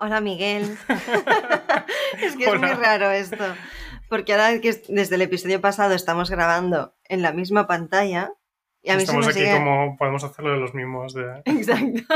[0.00, 0.78] Hola Miguel.
[2.22, 3.44] es que es muy raro esto.
[4.08, 8.32] Porque ahora que desde el episodio pasado estamos grabando en la misma pantalla.
[8.80, 11.14] Y a mí estamos aquí como podemos hacerlo de los mismos.
[11.14, 11.42] De...
[11.46, 12.14] Exacto.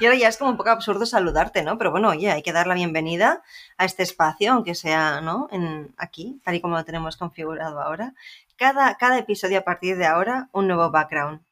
[0.00, 1.78] Y ahora ya es como un poco absurdo saludarte, ¿no?
[1.78, 3.42] Pero bueno, oye, hay que dar la bienvenida
[3.78, 5.48] a este espacio, aunque sea, ¿no?
[5.52, 8.12] En, aquí, tal y como lo tenemos configurado ahora.
[8.56, 11.42] Cada, cada episodio a partir de ahora, un nuevo background.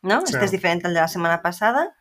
[0.00, 0.20] ¿No?
[0.20, 1.94] Este es diferente al de la semana pasada.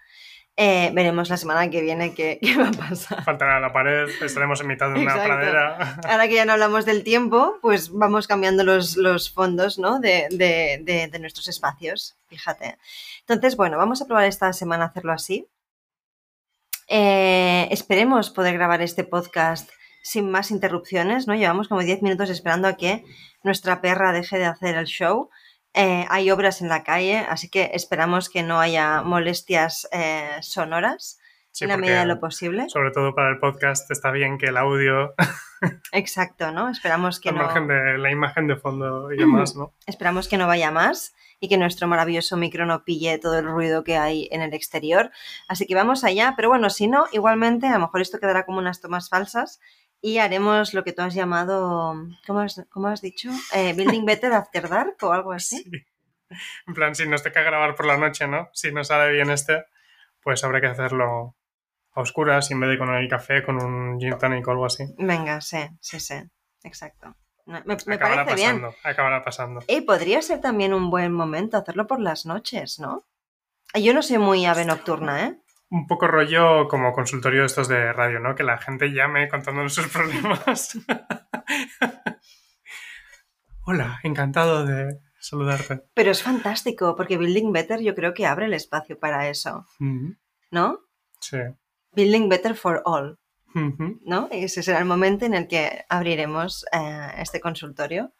[0.61, 3.23] Eh, veremos la semana que viene qué, va a pasar.
[3.23, 5.97] Faltará la pared, estaremos en mitad de una pradera.
[6.03, 10.01] Ahora que ya no hablamos del tiempo, pues vamos cambiando los, los fondos ¿no?
[10.01, 12.77] de, de, de, nuestros espacios, fíjate.
[13.21, 15.47] Entonces, bueno, vamos a probar esta semana hacerlo así.
[16.89, 19.69] Eh, esperemos poder grabar este podcast
[20.03, 21.35] sin más interrupciones, ¿no?
[21.35, 23.05] Llevamos como 10 minutos esperando a que
[23.43, 25.29] nuestra perra deje de hacer el show.
[25.73, 31.19] Eh, hay obras en la calle, así que esperamos que no haya molestias eh, sonoras
[31.61, 32.69] en la medida de lo posible.
[32.69, 35.13] Sobre todo para el podcast está bien que el audio.
[35.91, 36.69] Exacto, ¿no?
[36.69, 37.43] Esperamos que no.
[37.43, 39.73] Margen de la imagen de fondo y demás, ¿no?
[39.85, 43.83] Esperamos que no vaya más y que nuestro maravilloso micro no pille todo el ruido
[43.83, 45.11] que hay en el exterior.
[45.47, 48.59] Así que vamos allá, pero bueno, si no, igualmente, a lo mejor esto quedará como
[48.59, 49.59] unas tomas falsas
[50.01, 51.93] y haremos lo que tú has llamado,
[52.25, 53.29] ¿cómo has, has dicho?
[53.53, 55.63] Eh, Building Better After Dark o algo así.
[56.67, 58.49] En plan, si nos toca grabar por la noche, ¿no?
[58.53, 59.65] Si no sale bien este,
[60.21, 61.35] pues habrá que hacerlo
[61.93, 64.65] a oscuras y en vez de con el café, con un gin tonic o algo
[64.65, 64.85] así.
[64.97, 66.15] Venga, sí, sí, sí,
[66.63, 67.15] exacto.
[67.45, 68.79] Me, me acabará parece pasando, bien.
[68.83, 69.63] Acabará pasando.
[69.67, 73.05] Y podría ser también un buen momento hacerlo por las noches, ¿no?
[73.73, 75.39] Yo no soy muy ave nocturna, ¿eh?
[75.69, 78.35] Un poco rollo como consultorio de estos de radio, ¿no?
[78.35, 80.77] Que la gente llame contándonos sus problemas.
[83.65, 85.83] Hola, encantado de saludarte.
[85.93, 89.65] Pero es fantástico, porque Building Better yo creo que abre el espacio para eso.
[90.49, 90.79] ¿No?
[91.19, 91.37] Sí.
[91.91, 93.19] Building Better for All.
[93.53, 94.27] ¿No?
[94.31, 98.13] Ese será el momento en el que abriremos eh, este consultorio.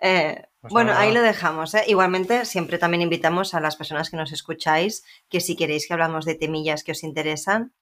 [0.00, 1.74] Eh, pues bueno, ahí lo dejamos.
[1.74, 1.84] ¿eh?
[1.86, 6.24] Igualmente, siempre también invitamos a las personas que nos escucháis que si queréis que hablamos
[6.24, 7.72] de temillas que os interesan,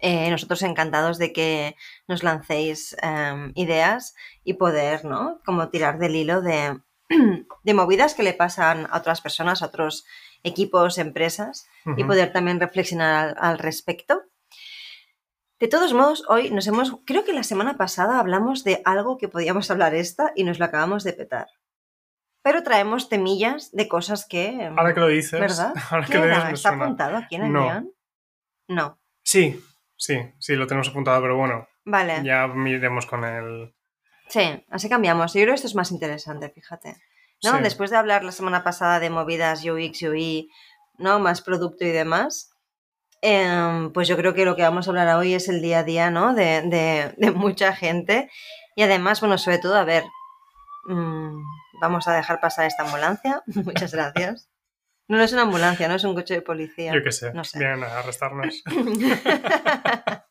[0.00, 1.76] eh, nosotros encantados de que
[2.06, 5.40] nos lancéis em, ideas y poder, ¿no?
[5.46, 6.80] Como tirar del hilo de,
[7.64, 10.04] de, movidas que le pasan a otras personas, a otros
[10.42, 11.66] equipos, empresas,
[11.96, 14.22] y poder también reflexionar al respecto.
[15.58, 19.28] De todos modos, hoy nos hemos, creo que la semana pasada hablamos de algo que
[19.28, 21.48] podíamos hablar esta y nos lo acabamos de petar.
[22.42, 24.70] Pero traemos temillas de cosas que...
[24.76, 25.40] Ahora que lo dices.
[25.40, 25.72] ¿Verdad?
[25.90, 27.90] Ahora que lo dices, ¿Está apuntado aquí en el no.
[28.68, 28.98] No.
[29.22, 29.58] Sí,
[29.96, 31.66] sí, sí, lo tenemos apuntado, pero bueno.
[31.86, 32.22] Vale.
[32.22, 33.74] Ya miremos con el...
[34.28, 35.32] Sí, así cambiamos.
[35.32, 36.96] Yo creo que esto es más interesante, fíjate.
[37.42, 37.58] ¿No?
[37.60, 40.50] Después de hablar la semana pasada de movidas UX, UI,
[40.98, 41.18] ¿no?
[41.18, 42.50] Más producto y demás,
[43.22, 45.84] Em, pues yo creo que lo que vamos a hablar hoy es el día a
[45.84, 46.34] día, ¿no?
[46.34, 48.30] De, mucha gente.
[48.74, 50.04] Y además, bueno, sobre todo, a ver,
[50.86, 51.42] mm,
[51.80, 53.42] vamos a dejar pasar esta ambulancia.
[53.46, 54.48] Muchas gracias.
[55.08, 56.92] No, es una ambulancia, no es un coche de policía.
[56.92, 57.32] Yo qué sé.
[57.32, 57.58] No sé.
[57.58, 58.62] Vienen a arrestarnos.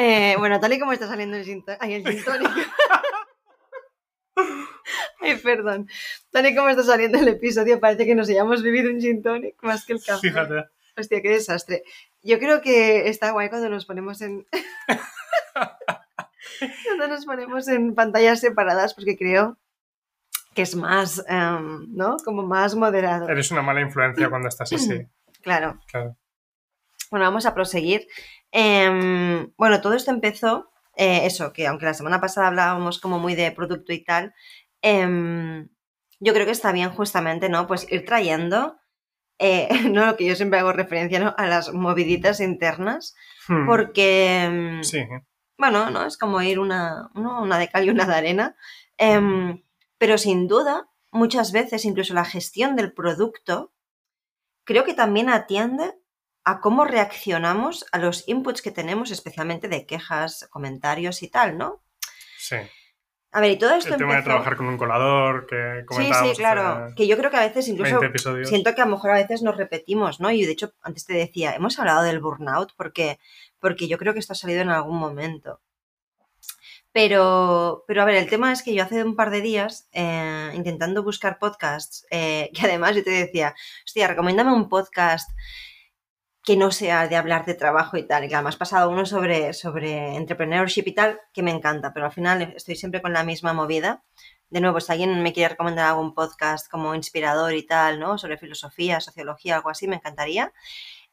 [0.00, 2.22] Eh, bueno, tal y como está saliendo el gin, Ay, el gin
[5.20, 5.88] Ay, perdón.
[6.30, 9.60] Tal y como está saliendo el episodio, parece que nos hayamos vivido un gin tonic
[9.60, 10.28] más que el café.
[10.28, 10.68] Fíjate.
[10.98, 11.84] Hostia, qué desastre.
[12.22, 14.46] Yo creo que está guay cuando nos ponemos en.
[16.86, 19.56] cuando nos ponemos en pantallas separadas, porque creo
[20.54, 22.16] que es más, em, ¿no?
[22.24, 23.28] Como más moderado.
[23.28, 25.06] Eres una mala influencia cuando estás así.
[25.42, 25.78] claro.
[25.86, 26.16] claro.
[27.10, 28.08] Bueno, vamos a proseguir.
[28.50, 33.36] Em, bueno, todo esto empezó, eh, eso, que aunque la semana pasada hablábamos como muy
[33.36, 34.34] de producto y tal,
[34.82, 35.68] em,
[36.18, 37.68] yo creo que está bien justamente, ¿no?
[37.68, 38.78] Pues ir trayendo
[39.38, 41.34] eh, no lo que yo siempre hago referencia ¿no?
[41.36, 43.14] a las moviditas internas,
[43.48, 43.66] hmm.
[43.66, 44.80] porque, mm,
[45.56, 46.04] bueno, ¿no?
[46.06, 48.56] es como ir una, una de cal y una de arena,
[48.96, 49.62] em,
[49.98, 53.72] pero sin duda, muchas veces incluso la gestión del producto,
[54.64, 55.94] creo que también atiende
[56.44, 61.82] a cómo reaccionamos a los inputs que tenemos, especialmente de quejas, comentarios y tal, ¿no?
[62.38, 62.56] Sí.
[63.30, 66.36] A ver, y todo esto El tema de trabajar con un colador, que Sí, sí,
[66.36, 66.94] claro.
[66.96, 68.00] Que yo creo que a veces incluso
[68.44, 70.30] siento que a lo mejor a veces nos repetimos, ¿no?
[70.30, 73.18] Y de hecho, antes te decía, hemos hablado del burnout porque,
[73.58, 75.60] porque yo creo que esto ha salido en algún momento.
[76.92, 80.50] Pero, pero a ver, el tema es que yo hace un par de días, eh,
[80.54, 83.54] intentando buscar podcasts, eh, que además yo te decía,
[83.84, 85.30] hostia, recomiéndame un podcast
[86.48, 88.24] que no sea de hablar de trabajo y tal.
[88.24, 92.54] Y además pasado uno sobre, sobre entrepreneurship y tal, que me encanta, pero al final
[92.56, 94.02] estoy siempre con la misma movida.
[94.48, 98.16] De nuevo, si alguien me quiere recomendar algún podcast como inspirador y tal, ¿no?
[98.16, 100.54] Sobre filosofía, sociología, algo así, me encantaría.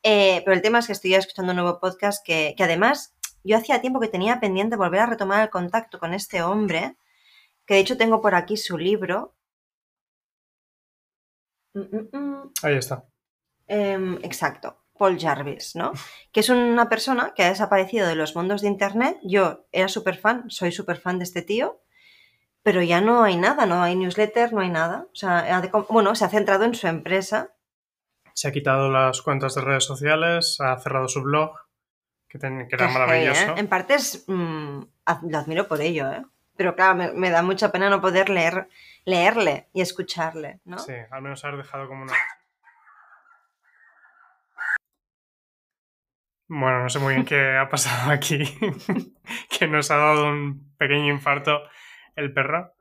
[0.03, 3.57] Eh, pero el tema es que estoy escuchando un nuevo podcast que, que además yo
[3.57, 6.95] hacía tiempo que tenía pendiente volver a retomar el contacto con este hombre,
[7.65, 9.35] que de hecho tengo por aquí su libro.
[11.73, 12.51] Mm, mm, mm.
[12.63, 13.03] Ahí está.
[13.67, 14.84] Em, exacto.
[14.97, 15.91] Paul Jarvis, ¿no?
[16.31, 19.17] Que es una persona que ha desaparecido de los mundos de Internet.
[19.23, 21.81] Yo era súper fan, soy súper fan de este tío,
[22.61, 25.07] pero ya no hay nada, no hay newsletter, no hay nada.
[25.13, 27.53] O sea, bueno, se ha centrado en su empresa.
[28.33, 31.55] Se ha quitado las cuentas de redes sociales, ha cerrado su blog,
[32.27, 33.51] que, era maravilloso.
[33.51, 33.53] ¿eh?
[33.57, 33.95] En parte
[34.27, 34.79] mm,
[35.29, 36.25] lo admiro por ello, ¿eh?
[36.57, 38.67] Pero claro, me, me, da mucha pena no poder leer,
[39.03, 40.79] leerle y escucharle, ¿no?
[40.79, 42.13] Sí, al menos haber dejado como una
[46.47, 48.39] Bueno, no sé muy bien qué ha pasado aquí,
[49.59, 51.61] que nos ha dado un pequeño infarto
[52.15, 52.73] el perro.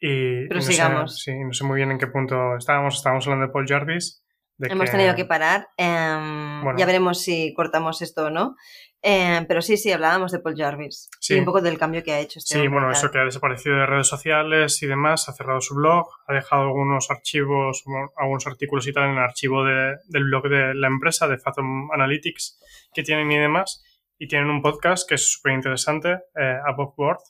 [0.00, 1.20] Y, Pero sigamos.
[1.20, 2.96] sí, no sé muy bien en qué punto estábamos.
[2.96, 4.22] Estábamos hablando de Paul Jarvis.
[4.58, 5.68] Hemos tenido que parar.
[5.76, 8.56] Em, ya veremos si cortamos esto o no.
[9.00, 12.18] Eh, pero sí, sí, hablábamos de Paul Jarvis y un poco del cambio que ha
[12.18, 12.40] hecho.
[12.40, 15.76] Este sí, bueno, eso que ha desaparecido de redes sociales y demás, ha cerrado su
[15.76, 17.84] blog, ha dejado algunos archivos,
[18.16, 21.92] algunos artículos y tal en el archivo de, del blog de la empresa, de Fathom
[21.92, 22.58] Analytics,
[22.92, 23.84] que tienen y demás.
[24.18, 27.20] Y tienen un podcast que es súper interesante, eh, Above Board,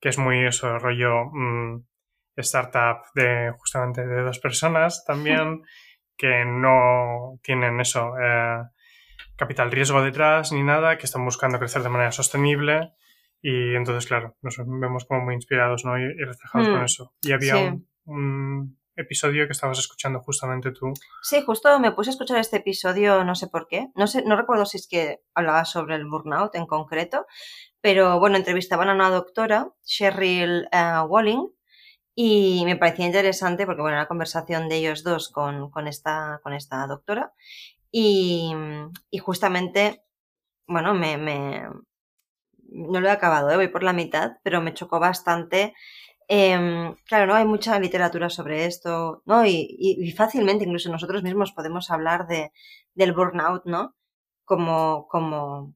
[0.00, 1.84] que es muy eso, rollo mm,
[2.36, 5.62] startup de justamente de dos personas también,
[6.16, 8.12] que no tienen eso.
[8.20, 8.62] Eh,
[9.36, 12.92] capital riesgo detrás ni nada, que están buscando crecer de manera sostenible
[13.42, 15.98] y entonces, claro, nos vemos como muy inspirados ¿no?
[15.98, 17.14] y, reflejados con mm, eso.
[17.20, 20.94] Y había un, episodio que estabas escuchando justamente tú.
[21.22, 24.36] Sí, justo me puse a escuchar este episodio, no sé por qué, no sé, no
[24.36, 27.26] recuerdo si es que hablaba sobre el burnout en concreto,
[27.82, 31.46] pero bueno, entrevistaban a una doctora, Cheryl eh, Walling,
[32.18, 36.54] y me parecía interesante porque, bueno, la conversación de ellos dos con, con, esta, con
[36.54, 37.34] esta doctora.
[37.92, 38.54] Y,
[39.20, 40.02] justamente,
[40.66, 41.62] bueno, me, me,
[42.70, 43.56] no lo he acabado, ¿eh?
[43.56, 45.74] voy por la mitad, pero me chocó bastante.
[46.28, 47.34] Em, claro, ¿no?
[47.34, 49.44] Hay mucha literatura sobre esto, ¿no?
[49.46, 52.52] Y, y, fácilmente, incluso nosotros mismos podemos hablar de,
[52.94, 53.94] del burnout, ¿no?
[54.44, 55.74] Como, como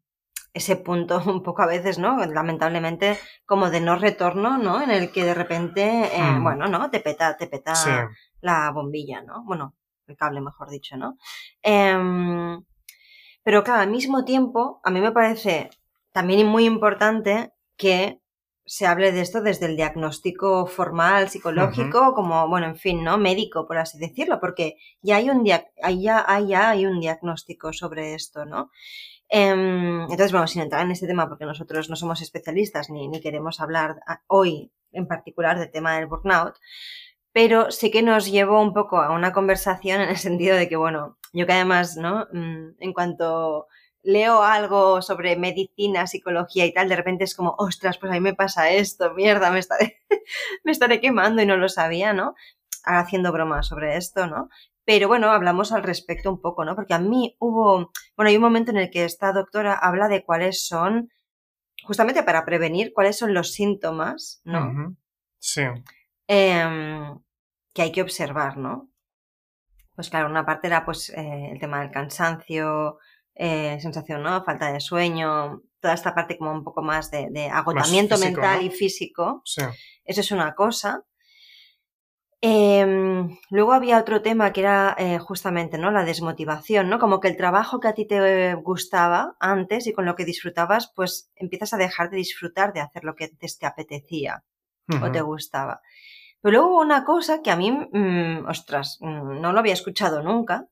[0.53, 2.25] ese punto un poco a veces, ¿no?
[2.27, 4.83] Lamentablemente, como de no retorno, ¿no?
[4.83, 6.43] En el que de repente, eh, hmm.
[6.43, 6.91] bueno, ¿no?
[6.91, 7.75] Te peta, te peta
[8.41, 9.45] la bombilla, ¿no?
[9.45, 9.75] Bueno,
[10.07, 11.19] el cable, mejor dicho, ¿no?
[11.63, 12.63] Em,
[13.43, 15.71] pero claro, al mismo tiempo, a mí me parece
[16.13, 18.21] también muy importante que
[18.67, 23.19] se hable de esto desde el diagnóstico formal, psicológico, como, bueno, en fin, ¿no?
[23.19, 25.65] Médico, por así decirlo, porque ya hay un, ya,
[25.99, 28.71] ya hay un diagnóstico sobre esto, ¿no?
[29.31, 33.61] Em, entonces, bueno, sin entrar en este tema, porque nosotros no somos especialistas ni, queremos
[33.61, 36.57] hablar hoy en particular del tema del burnout,
[37.33, 40.77] pero sí que nos llevó un poco a una conversación en el sentido de que,
[40.77, 42.27] bueno, yo que además, ¿no?
[42.33, 43.69] Mm, en cuanto
[44.03, 48.21] leo algo sobre medicina, psicología y tal, de repente es como, ostras, pues a mí
[48.21, 50.01] me pasa esto, mierda, me estaré,
[51.01, 52.35] quemando y no lo sabía, ¿no?
[52.85, 54.49] Haciendo bromas sobre esto, ¿no?
[54.85, 56.75] Pero bueno, hablamos al respecto un poco, ¿no?
[56.75, 60.25] Porque a mí hubo, bueno, hay un momento en el que esta doctora habla de
[60.25, 61.11] cuáles son,
[61.85, 64.97] justamente para prevenir, cuáles son los síntomas, ¿no?
[65.39, 65.63] Sí.
[66.27, 67.19] Em,
[67.73, 68.91] que hay que observar, ¿no?
[69.95, 72.99] Pues claro, una parte era pues eh, el tema del cansancio,
[73.35, 74.45] eh, sensación, ¿no?
[74.45, 79.43] Falta de sueño, toda esta parte como un poco más de, agotamiento mental y físico.
[79.45, 79.63] Sí.
[80.05, 81.05] Eso es una cosa.
[82.43, 85.91] Em, luego había otro tema que era eh, justamente ¿no?
[85.91, 86.99] la desmotivación, ¿no?
[86.99, 90.91] Como que el trabajo que a ti te gustaba antes y con lo que disfrutabas,
[90.97, 94.43] pues empiezas a dejar de disfrutar de hacer lo que antes te apetecía
[95.03, 95.83] o te gustaba.
[96.41, 100.23] Pero luego hubo una cosa que a mí, mm, ostras, mm, no lo había escuchado
[100.23, 100.67] nunca,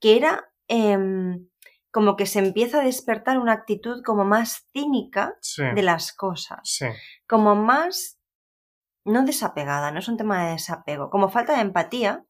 [0.00, 1.48] que era em,
[1.90, 5.36] como que se empieza a despertar una actitud como más cínica
[5.74, 6.80] de las cosas.
[7.28, 8.18] Como más,
[9.04, 12.24] no desapegada, no es un tema de desapego, como falta de empatía,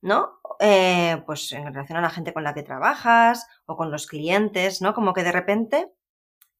[0.00, 0.40] ¿no?
[0.60, 4.82] Eh, pues en relación a la gente con la que trabajas o con los clientes,
[4.82, 4.94] ¿no?
[4.94, 5.88] Como que de repente,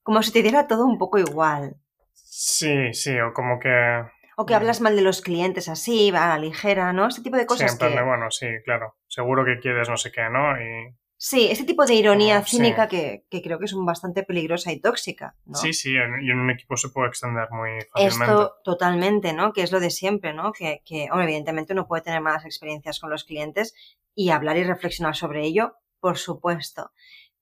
[0.02, 1.76] como si te diera todo un poco igual.
[2.12, 4.02] Sí, sí, o como que
[4.36, 7.06] o que hablas mal de los clientes así, va a la ligera, ¿no?
[7.06, 7.72] Este tipo de cosas.
[7.72, 8.96] Sí, bueno, sí, claro.
[9.06, 10.60] Seguro que quieres no sé qué, ¿no?
[10.60, 10.96] Y...
[11.24, 15.36] Sí, este tipo de ironía cínica que, creo que es bastante peligrosa y tóxica.
[15.44, 15.54] ¿no?
[15.54, 18.32] Sí, sí, y en un equipo se puede extender muy fácilmente.
[18.32, 19.52] Esto totalmente, ¿no?
[19.52, 20.50] Que es lo de siempre, ¿no?
[20.50, 23.72] Que, que evidentemente uno puede tener malas experiencias con los clientes
[24.16, 26.90] y hablar y reflexionar sobre ello, por supuesto.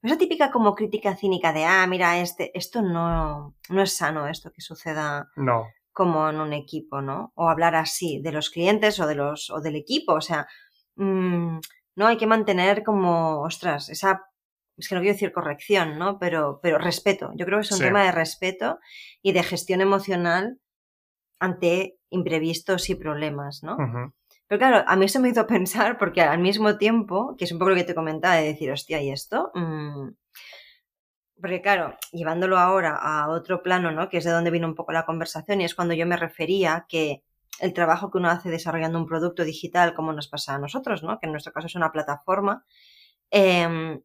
[0.02, 4.52] Esa típica como crítica cínica de, ah, mira, este, esto no, no es sano, esto
[4.52, 5.30] que suceda.
[5.36, 7.32] No como en un equipo, ¿no?
[7.34, 10.46] O hablar así de los clientes o de los o del equipo, o sea,
[10.96, 11.58] mm,
[12.00, 14.24] no hay que mantener como, ostras, esa
[14.78, 16.18] es que no quiero decir corrección, ¿no?
[16.18, 17.30] Pero, pero respeto.
[17.34, 18.78] Yo creo que es un tema de respeto
[19.20, 20.58] y de gestión emocional
[21.38, 23.76] ante imprevistos y problemas, ¿no?
[24.46, 27.58] Pero claro, a mí eso me hizo pensar porque al mismo tiempo, que es un
[27.58, 29.50] poco lo que te comentaba, de decir, hostia, ¿y esto?
[29.54, 30.08] Mm,
[31.38, 34.08] porque claro, llevándolo ahora a otro plano, ¿no?
[34.08, 36.86] Que es de donde vino un poco la conversación y es cuando yo me refería
[36.88, 37.22] que
[37.60, 41.18] el trabajo que uno hace desarrollando un producto digital, como nos pasa a nosotros, ¿no?
[41.18, 42.64] Que en nuestro caso es una plataforma,
[43.30, 44.00] em,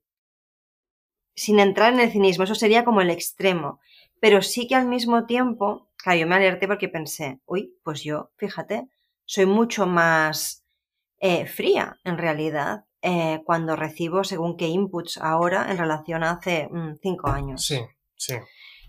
[1.35, 3.79] sin entrar en el cinismo, eso sería como el extremo.
[4.19, 8.31] Pero sí que al mismo tiempo, claro, yo me alerté porque pensé, uy, pues yo,
[8.38, 8.88] fíjate,
[9.25, 10.63] soy mucho más
[11.19, 16.67] eh, fría en realidad eh, cuando recibo según qué inputs ahora en relación a hace
[16.71, 17.65] mm, cinco años.
[17.65, 17.79] Sí,
[18.15, 18.35] sí.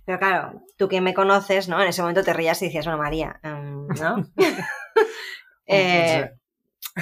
[0.07, 1.83] Pero claro, tú que me conoces, ¿no?
[1.83, 4.27] En ese momento te rías y decías, bueno, María, em, ¿no?
[5.69, 6.31] Eh,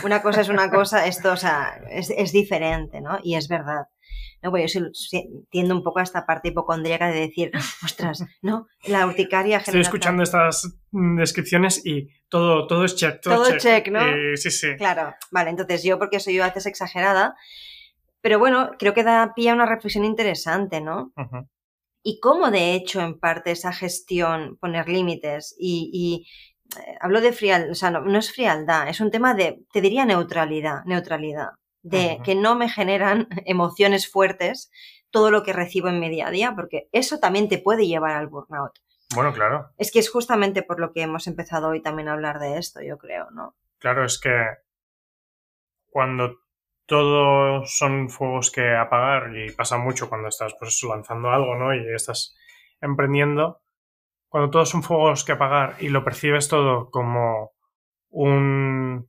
[0.02, 3.18] una cosa es una cosa, esto, o sea, es, es diferente, ¿no?
[3.22, 3.88] Y es verdad.
[4.42, 4.50] ¿no?
[4.50, 4.80] Pues yo
[5.12, 7.50] entiendo un poco a esta parte hipocondríaca de decir,
[7.84, 8.66] ostras, ¿no?
[8.86, 13.20] La urticaria Estoy escuchando estas mm, descripciones y todo, todo es check.
[13.20, 14.00] Todo, check, ¿no?
[14.36, 14.76] sí, sí.
[14.76, 17.34] Claro, vale, entonces yo, porque soy yo a veces exagerada,
[18.22, 21.12] pero bueno, creo que da pie a una reflexión interesante, ¿no?
[22.04, 26.28] Y cómo, de hecho, en parte esa gestión, poner límites y,
[26.76, 29.80] eh, hablo de frialdad, o sea, no, no, es frialdad, es un tema de, te
[29.80, 34.70] diría neutralidad, neutralidad de que no me generan emociones fuertes
[35.10, 38.16] todo lo que recibo en mi día a día, porque eso también te puede llevar
[38.16, 38.72] al burnout.
[39.14, 39.70] Bueno, claro.
[39.78, 42.82] Es que es justamente por lo que hemos empezado hoy también a hablar de esto,
[42.82, 43.54] yo creo, ¿no?
[43.78, 44.30] Claro, es que
[45.86, 46.43] cuando
[46.86, 51.74] todos son fuegos que apagar y pasa mucho cuando estás pues lanzando algo, ¿no?
[51.74, 52.36] Y estás
[52.80, 53.62] emprendiendo,
[54.28, 57.52] cuando todos son fuegos que apagar y lo percibes todo como
[58.10, 59.08] un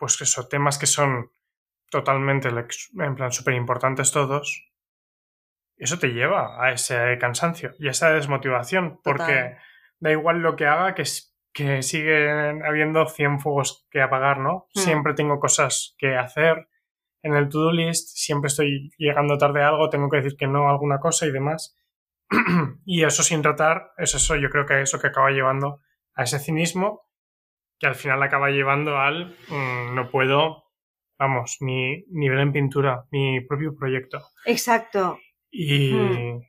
[0.00, 1.30] pues eso, temas que son
[1.90, 4.72] totalmente, en plan, súper importantes todos,
[5.76, 9.56] eso te lleva a ese cansancio y a esa desmotivación, porque
[9.98, 11.04] da igual lo que haga, que,
[11.52, 14.68] que siguen habiendo 100 fuegos que apagar, ¿no?
[14.74, 14.80] Hmm.
[14.80, 16.69] Siempre tengo cosas que hacer
[17.22, 20.68] en el to-do list, siempre estoy llegando tarde a algo, tengo que decir que no
[20.68, 21.76] a alguna cosa y demás.
[22.84, 25.80] y eso sin tratar, es eso, yo creo que es eso que acaba llevando
[26.14, 27.08] a ese cinismo,
[27.78, 30.70] que al final acaba llevando al mm, no puedo
[31.20, 34.22] vamos, mi nivel en pintura, mi propio proyecto.
[34.46, 35.18] Exacto.
[35.50, 36.42] Y hmm.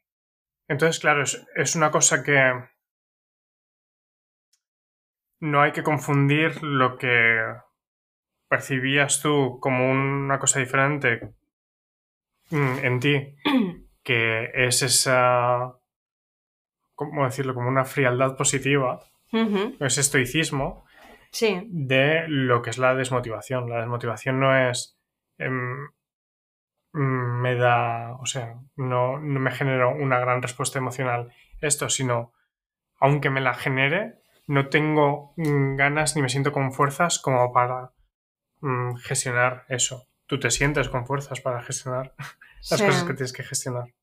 [0.70, 2.54] entonces, claro, es, una cosa que
[5.42, 7.38] no hay que confundir lo que
[8.52, 11.34] percibías tú como una cosa diferente
[12.50, 13.36] mm, en ti,
[14.04, 15.78] que es esa,
[16.94, 19.00] ¿cómo decirlo?, como una frialdad positiva,
[19.80, 20.84] ese estoicismo,
[21.40, 23.70] de lo que es la desmotivación.
[23.70, 25.00] La desmotivación no es...
[25.38, 25.88] Em,
[26.92, 31.32] me da, o sea, no, no me genera una gran respuesta emocional
[31.62, 32.34] esto, sino,
[33.00, 34.16] aunque me la genere,
[34.46, 37.94] no tengo mm, ganas ni me siento con fuerzas como para
[38.62, 40.08] mm, gestionar eso.
[40.26, 42.14] Tú te sientes con fuerzas para gestionar
[42.70, 43.94] las cosas que tienes que gestionar.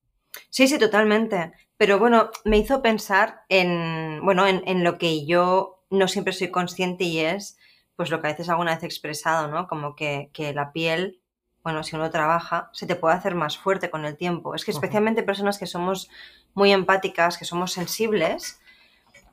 [0.50, 1.52] Sí, sí, totalmente.
[1.76, 6.50] Pero bueno, me hizo pensar en, bueno, en, en lo que yo no siempre soy
[6.50, 7.58] consciente y es
[7.98, 9.66] pues lo que a veces alguna vez he expresado, ¿no?
[9.66, 11.20] Como que, la piel,
[11.64, 14.54] bueno, si uno trabaja, se te puede hacer más fuerte con el tiempo.
[14.54, 16.08] Es que especialmente personas que somos
[16.54, 18.60] muy empáticas, que somos sensibles,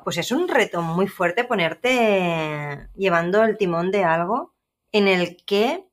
[0.04, 4.55] pues es un reto muy fuerte ponerte llevando el timón de algo
[4.96, 5.86] en el que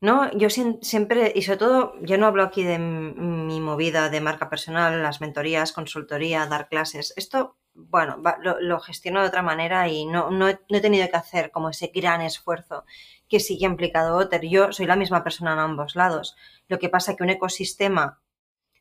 [0.00, 4.48] no, yo siempre, y sobre todo, yo no hablo aquí de mi movida de marca
[4.48, 7.12] personal, las mentorías, consultoría, dar clases.
[7.16, 8.22] Esto, bueno,
[8.60, 12.20] lo, gestiono de otra manera y no, no, he, tenido que hacer como ese gran
[12.20, 12.84] esfuerzo
[13.28, 14.42] que sí ha implicado Otter.
[14.46, 16.36] Yo soy la misma persona en ambos lados.
[16.68, 18.20] Lo que pasa es que un ecosistema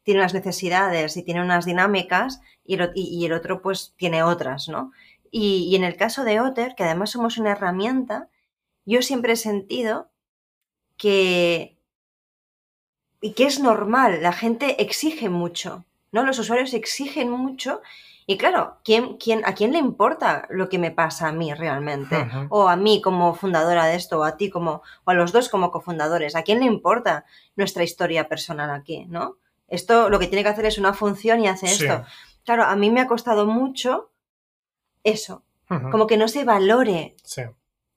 [0.03, 2.75] tiene unas necesidades y tiene unas dinámicas y
[3.25, 4.91] el, otro pues tiene otras, ¿no?
[5.31, 8.29] Y, y en el caso de Otter, que además somos una herramienta,
[8.93, 10.09] yo siempre he sentido
[10.97, 11.77] que,
[13.21, 16.23] y que es normal, la gente exige mucho, ¿no?
[16.23, 17.81] Los usuarios exigen mucho
[18.29, 22.27] y claro, ¿quién, quién, ¿a quién le importa lo que me pasa a mí realmente?
[22.49, 25.47] O a mí como fundadora de esto, o a ti como, o a los dos
[25.47, 27.23] como cofundadores, ¿a quién le importa
[27.55, 29.37] nuestra historia personal aquí, no?
[29.69, 32.05] Esto lo que tiene que hacer es una función y hace esto.
[32.43, 34.11] Claro, a mí me ha costado mucho
[35.03, 37.15] eso, como que no se valore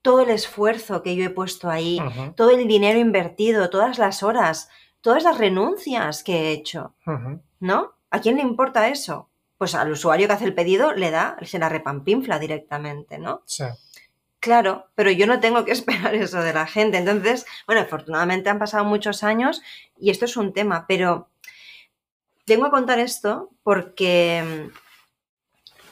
[0.03, 2.01] todo el esfuerzo que yo he puesto ahí,
[2.37, 4.69] todo el dinero invertido, todas las horas,
[5.01, 6.95] todas las renuncias que he hecho,
[7.59, 7.95] ¿no?
[8.11, 9.29] ¿A quién le importa eso?
[9.59, 13.43] Pues al usuario que hace el pedido le da, se la repampinfla directamente, ¿no?
[13.45, 13.65] Sí.
[14.41, 16.97] Claro, pero yo no tengo que esperar eso de la gente.
[16.97, 19.63] Entonces, bueno, afortunadamente han pasado muchos años
[19.99, 21.29] y esto es un tema, pero
[22.47, 24.71] tengo que contar esto porque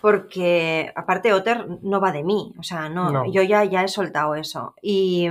[0.00, 4.35] porque aparte Otter no va de mí, o sea, no, yo ya, ya he soltado
[4.35, 4.75] eso.
[4.83, 5.28] Y,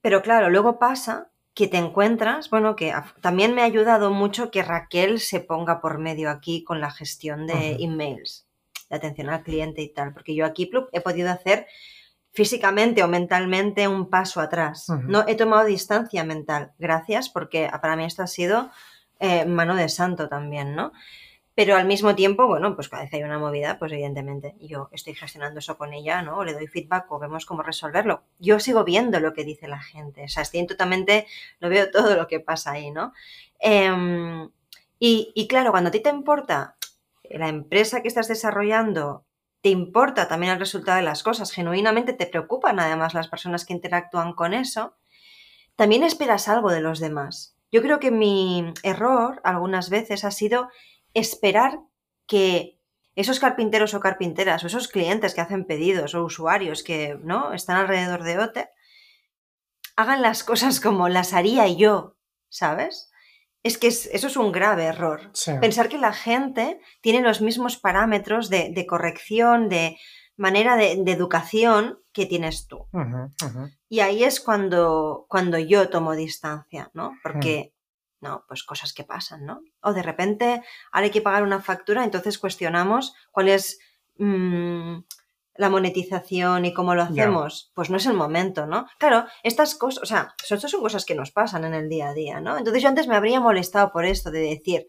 [0.00, 4.62] pero claro, luego pasa que te encuentras, bueno, que también me ha ayudado mucho que
[4.62, 8.46] Raquel se ponga por medio aquí con la gestión de emails,
[8.88, 11.66] de atención al cliente y tal, porque yo aquí he podido hacer
[12.32, 14.86] físicamente o mentalmente un paso atrás.
[15.06, 16.72] No he tomado distancia mental.
[16.78, 18.70] Gracias, porque para mí esto ha sido
[19.20, 20.92] eh, mano de santo también, ¿no?
[21.54, 25.14] Pero al mismo tiempo, bueno, pues cada vez hay una movida, pues evidentemente yo estoy
[25.14, 26.38] gestionando eso con ella, ¿no?
[26.38, 28.22] O le doy feedback o vemos cómo resolverlo.
[28.38, 31.26] Yo sigo viendo lo que dice la gente, o sea, estoy totalmente,
[31.60, 33.12] lo veo todo lo que pasa ahí, ¿no?
[33.60, 34.50] Em,
[34.98, 36.76] y, claro, cuando a ti te importa
[37.24, 39.24] la empresa que estás desarrollando,
[39.60, 43.72] te importa también el resultado de las cosas, genuinamente te preocupan además las personas que
[43.72, 44.94] interactúan con eso,
[45.76, 47.56] también esperas algo de los demás.
[47.72, 50.68] Yo creo que mi error algunas veces ha sido
[51.14, 51.80] esperar
[52.26, 52.78] que
[53.14, 57.52] esos carpinteros o carpinteras o esos clientes que hacen pedidos o usuarios que ¿no?
[57.52, 58.68] están alrededor de OTE
[59.96, 62.16] hagan las cosas como las haría yo,
[62.48, 63.10] ¿sabes?
[63.62, 65.30] Es que eso es un grave error.
[65.60, 69.98] Pensar que la gente tiene los mismos parámetros de, corrección, de
[70.36, 72.88] manera de, educación que tienes tú.
[73.88, 77.12] Y ahí es cuando, cuando yo tomo distancia, ¿no?
[77.22, 77.72] Porque
[78.22, 79.60] no, pues cosas que pasan, ¿no?
[79.82, 80.62] O de repente
[80.92, 83.78] ahora hay que pagar una factura, entonces cuestionamos cuál es
[84.16, 85.00] mm,
[85.56, 87.72] la monetización y cómo lo hacemos.
[87.74, 88.86] Pues no es el momento, ¿no?
[88.98, 92.14] Claro, estas cosas, o sea, estas son cosas que nos pasan en el día a
[92.14, 92.56] día, ¿no?
[92.56, 94.86] Entonces yo antes me habría molestado por esto de decir,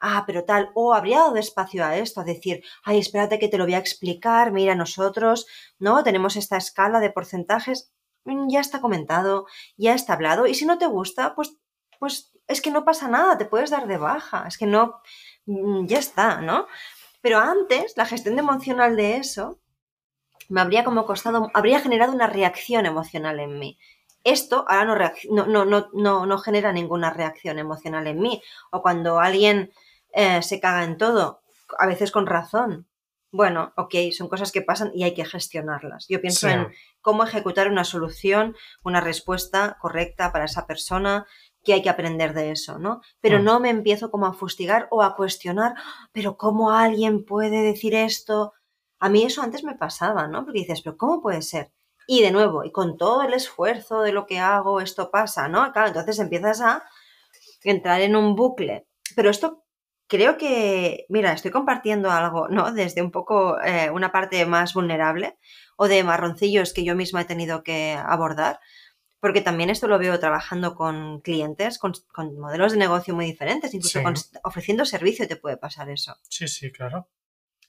[0.00, 3.58] ah, pero tal, o habría dado espacio a esto, a decir, ay, espérate que te
[3.58, 5.46] lo voy a explicar, mira, nosotros,
[5.78, 6.02] ¿no?
[6.02, 7.92] Tenemos esta escala de porcentajes,
[8.24, 9.46] mm, ya está comentado,
[9.76, 11.56] ya está hablado, y si no te gusta, pues,
[11.98, 15.00] pues es que no pasa nada, te puedes dar de baja, es que no,
[15.46, 16.66] mm, ya está, ¿no?
[17.20, 19.60] Pero antes, la gestión emocional de eso
[20.48, 23.78] me habría como costado, habría generado una reacción emocional en mí.
[24.24, 28.42] Esto ahora no, no, no, no, no genera ninguna reacción emocional en mí.
[28.70, 29.72] O cuando alguien
[30.12, 31.42] eh, se caga en todo,
[31.78, 32.86] a veces con razón.
[33.30, 36.06] Bueno, ok, son cosas que pasan y hay que gestionarlas.
[36.08, 36.68] Yo pienso en
[37.02, 41.26] cómo ejecutar una solución, una respuesta correcta para esa persona,
[41.68, 43.02] que hay que aprender de eso, ¿no?
[43.20, 43.44] Pero mm.
[43.44, 45.74] no me empiezo como a fustigar o a cuestionar,
[46.12, 48.54] pero ¿cómo alguien puede decir esto?
[48.98, 50.46] A mí eso antes me pasaba, ¿no?
[50.46, 51.70] Porque dices, pero ¿cómo puede ser?
[52.06, 55.70] Y de nuevo, y con todo el esfuerzo de lo que hago, esto pasa, ¿no?
[55.72, 56.84] Claro, entonces empiezas a
[57.62, 58.86] entrar en un bucle.
[59.14, 59.66] Pero esto
[60.06, 62.72] creo que, mira, estoy compartiendo algo, ¿no?
[62.72, 65.36] Desde un poco eh, una parte más vulnerable
[65.76, 68.58] o de marroncillos que yo misma he tenido que abordar
[69.20, 71.94] porque también esto lo veo trabajando con clientes, con,
[72.38, 74.00] modelos de negocio muy diferentes, incluso
[74.44, 76.16] ofreciendo servicio te puede pasar eso.
[76.28, 77.08] Sí, sí, claro.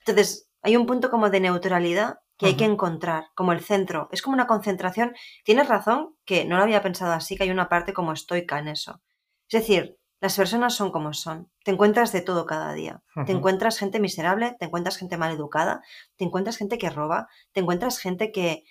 [0.00, 4.08] Entonces, hay un punto como de neutralidad que hay que encontrar, como el centro.
[4.12, 5.14] Es como una concentración.
[5.44, 8.68] Tienes razón que no lo había pensado así, que hay una parte como estoica en
[8.68, 9.02] eso.
[9.50, 11.50] Es decir, las personas son como son.
[11.64, 13.02] Te encuentras de todo cada día.
[13.26, 15.82] Te encuentras gente miserable, te encuentras gente mal educada,
[16.16, 18.64] te encuentras gente que roba, te encuentras gente que,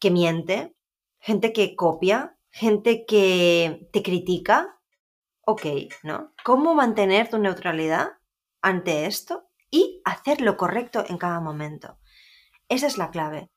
[0.00, 0.74] que miente,
[1.24, 4.78] gente que copia, gente que te critica.
[5.40, 5.64] Ok,
[6.02, 6.34] ¿no?
[6.44, 8.18] ¿Cómo mantener tu neutralidad
[8.60, 11.98] ante esto y hacer lo correcto en cada momento?
[12.68, 13.50] Esa es la clave.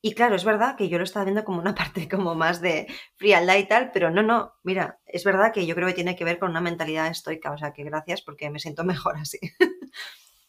[0.00, 2.88] Y claro, es verdad que yo lo estaba viendo como una parte como más de
[3.14, 6.24] frialdad y tal, pero no, no, mira, es verdad que yo creo que tiene que
[6.24, 9.38] ver con una mentalidad estoica, o sea que gracias porque me siento mejor así.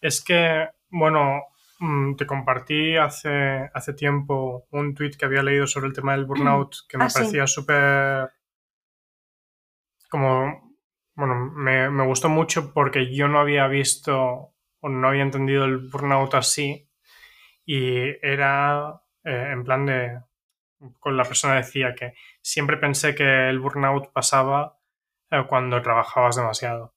[0.02, 1.44] Es que, bueno,
[2.18, 6.76] te compartí hace, hace tiempo un tweet que había leído sobre el tema del burnout
[6.90, 8.32] que me ah, parecía súper...
[10.10, 10.74] como...
[11.16, 15.90] Bueno, me, me, gustó mucho porque yo no había visto o no había entendido el
[15.90, 16.90] burnout así
[17.66, 20.22] y era eh, en plan de...
[21.00, 24.80] Con la persona decía que siempre pensé que el burnout pasaba
[25.30, 26.96] eh, cuando trabajabas demasiado.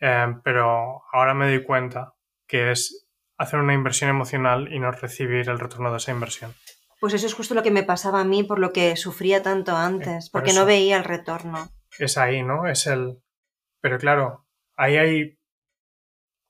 [0.00, 2.14] Eh, pero ahora me doy cuenta
[2.46, 3.11] que es
[3.42, 6.54] hacer una inversión emocional y no recibir el retorno de esa inversión.
[7.00, 9.76] Pues eso es justo lo que me pasaba a mí por lo que sufría tanto
[9.76, 11.68] antes, porque no veía el retorno.
[11.98, 12.68] Es ahí, ¿no?
[12.68, 13.20] Es el...
[13.80, 15.38] Pero claro, ahí hay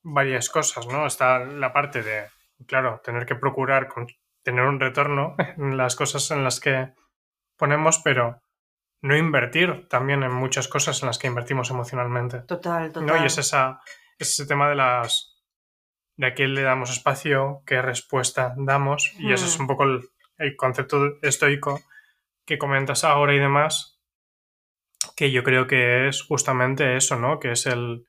[0.03, 1.07] varias cosas, ¿no?
[1.07, 2.27] Está la parte de,
[2.67, 4.05] claro, tener que procurar con,
[4.43, 6.93] tener un retorno en las cosas en las que
[7.57, 8.39] ponemos, pero
[9.01, 12.41] no invertir también en muchas cosas en las que invertimos emocionalmente.
[12.41, 13.07] Total, total.
[13.07, 13.23] ¿no?
[13.23, 13.81] Y es, esa,
[14.19, 15.32] es ese tema de las
[16.15, 19.61] de a quién le damos espacio, qué respuesta damos, y ese es hmm.
[19.61, 19.83] un poco
[20.37, 21.81] el concepto estoico
[22.45, 24.01] que comentas ahora y demás,
[25.15, 27.39] que yo creo que es justamente eso, ¿no?
[27.39, 28.07] Que es el,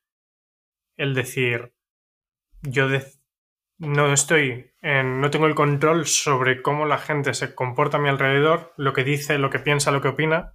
[0.96, 1.74] el decir,
[2.62, 2.88] yo
[3.78, 8.08] no estoy, en, no tengo el control sobre cómo la gente se comporta a mi
[8.08, 10.54] alrededor, lo que dice, lo que piensa, lo que opina,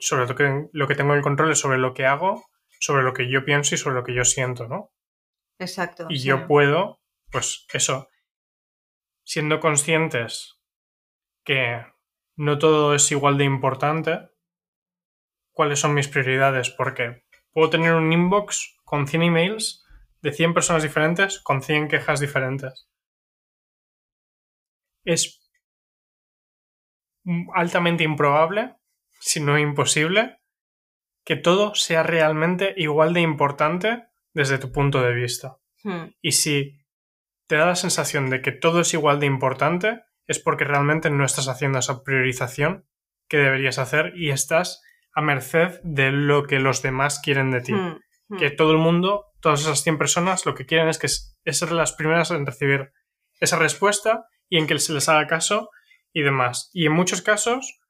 [0.00, 2.44] sobre lo que, lo que tengo el control es sobre lo que hago,
[2.80, 4.90] sobre lo que yo pienso y sobre lo que yo siento, ¿no?
[5.58, 6.06] Exacto.
[6.08, 8.08] Y yo puedo, pues eso,
[9.24, 10.60] siendo conscientes
[11.44, 11.84] que
[12.36, 14.28] no todo es igual de importante,
[15.52, 19.84] cuáles son mis prioridades, porque puedo tener un inbox con 100 emails
[20.22, 22.88] de 100 personas diferentes con 100 quejas diferentes.
[25.04, 25.40] Es
[27.54, 28.76] altamente improbable,
[29.20, 30.40] si no imposible,
[31.24, 35.58] que todo sea realmente igual de importante desde tu punto de vista.
[35.82, 36.06] Hmm.
[36.20, 36.84] Y si
[37.46, 41.24] te da la sensación de que todo es igual de importante, es porque realmente no
[41.24, 42.86] estás haciendo esa priorización
[43.28, 44.82] que deberías hacer y estás
[45.14, 47.72] a merced de lo que los demás quieren de ti.
[47.72, 47.98] Hmm.
[48.38, 48.56] Que hmm.
[48.56, 52.30] todo el mundo todas esas 100 personas lo que quieren es que ser las primeras
[52.30, 52.92] en recibir
[53.40, 55.70] esa respuesta y en que se les haga caso
[56.12, 56.70] y demás.
[56.72, 57.80] Y en muchos casos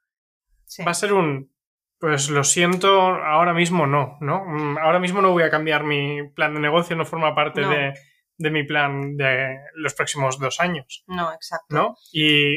[0.87, 1.53] va a ser un,
[1.99, 4.45] pues lo siento, ahora mismo no, ¿no?
[4.45, 7.95] Mm, ahora mismo no voy a cambiar mi plan de negocio, no forma parte de,
[8.37, 11.05] de, mi plan de los próximos dos años.
[11.07, 11.75] No, exacto.
[11.75, 11.97] ¿No?
[12.13, 12.57] Y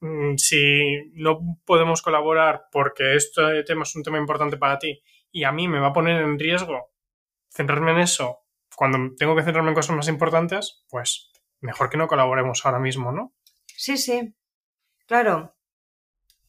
[0.00, 5.00] mm, si no podemos colaborar porque este tema es un tema importante para ti
[5.30, 6.90] y a mí me va a poner en riesgo
[7.48, 8.40] centrarme en eso
[8.76, 13.12] cuando tengo que centrarme en cosas más importantes, pues mejor que no colaboremos ahora mismo,
[13.12, 13.34] ¿no?
[13.66, 14.34] Sí, sí.
[15.06, 15.54] Claro.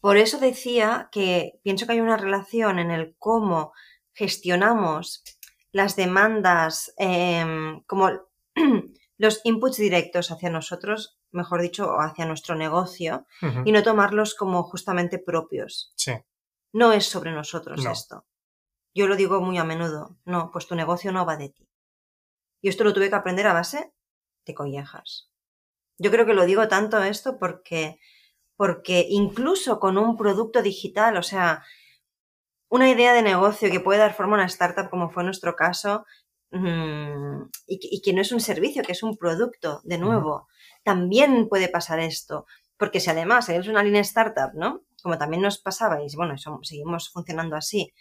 [0.02, 3.72] Por eso decía que pienso que hay una relación en el cómo
[4.14, 5.24] gestionamos
[5.72, 8.10] las demandas, em, como
[9.18, 13.26] los inputs directos hacia nosotros, mejor dicho, hacia nuestro negocio,
[13.64, 15.94] y no tomarlos como justamente propios.
[15.96, 16.14] Sí.
[16.74, 18.26] No es sobre nosotros esto.
[18.94, 21.70] Yo lo digo muy a menudo, no, pues tu negocio no va de ti.
[22.62, 23.94] Y esto lo tuve que aprender a base
[24.46, 25.32] de collejas.
[25.98, 28.00] Yo creo que lo digo tanto esto porque,
[28.62, 31.64] porque incluso con un producto digital, o sea,
[32.70, 36.06] una idea de negocio que puede dar forma a una startup, como fue nuestro caso,
[36.52, 40.48] mm, y, que no es un servicio, que es un producto, de nuevo,
[40.84, 42.46] también puede pasar esto.
[42.78, 44.84] Porque si además eres una línea startup, ¿no?
[45.02, 47.92] Como también nos pasaba, y bueno, seguimos funcionando así,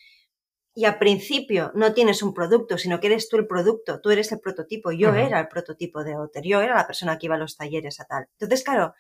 [0.75, 4.31] y al principio no tienes un producto, sino que eres tú el producto, tú eres
[4.31, 7.38] el prototipo, yo era el prototipo de Otter, yo era la persona que iba a
[7.38, 8.29] los talleres a tal.
[8.38, 8.94] Entonces, claro,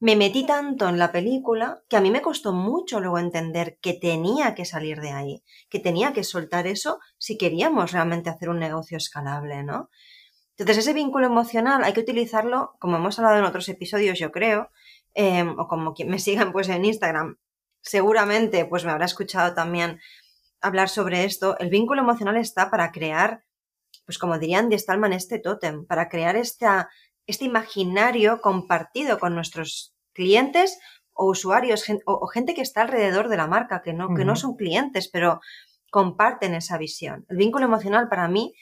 [0.00, 3.94] me metí tanto en la película que a mí me costó mucho luego entender que
[3.94, 8.60] tenía que salir de ahí, que tenía que soltar eso si queríamos realmente hacer un
[8.60, 9.90] negocio escalable, ¿no?
[10.56, 14.70] Entonces, ese vínculo emocional hay que utilizarlo, como hemos hablado en otros episodios, yo creo,
[15.14, 17.36] em, o como quien me sigan pues en Instagram,
[17.80, 20.00] seguramente pues me habrá escuchado también
[20.60, 23.44] hablar sobre esto, el vínculo emocional está para crear,
[24.04, 26.88] pues como dirían de Stallman, este tótem, para crear esta,
[27.28, 30.80] este imaginario compartido con nuestros clientes
[31.12, 34.56] o usuarios o, gente que está alrededor de la marca, que no, que no son
[34.56, 35.40] clientes, pero
[35.90, 37.24] comparten esa visión.
[37.28, 38.54] El vínculo emocional para mí,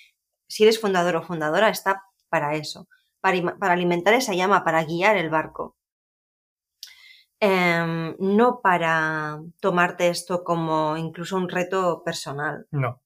[0.49, 2.89] si eres fundador o fundadora, está para eso,
[3.21, 5.77] para, para alimentar esa llama, para guiar el barco.
[7.39, 12.67] Em, no para tomarte esto como incluso un reto personal.
[12.71, 13.03] No.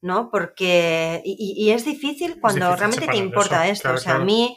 [0.00, 0.30] ¿No?
[0.30, 1.22] Porque.
[1.24, 3.92] Y, es difícil cuando realmente te importa esto.
[3.92, 4.56] o sea, a mí.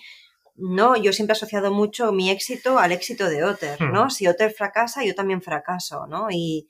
[0.55, 4.05] No, yo siempre he asociado mucho mi éxito al éxito de Otter, ¿no?
[4.05, 4.09] Hmm.
[4.11, 6.27] Si Otter fracasa, yo también fracaso, ¿no?
[6.29, 6.67] Y,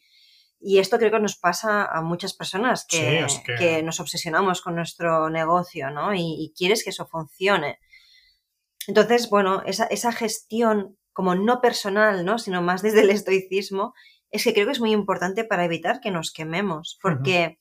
[0.63, 3.25] esto creo que nos pasa a muchas personas que,
[3.57, 3.81] que...
[3.81, 6.13] nos obsesionamos con nuestro negocio, ¿no?
[6.13, 7.79] Y, y, quieres que eso funcione.
[8.87, 12.39] Entonces, bueno, esa, esa gestión como no personal, ¿no?
[12.39, 13.93] sino más desde el estoicismo,
[14.29, 17.59] es que creo que es muy importante para evitar que nos quememos, porque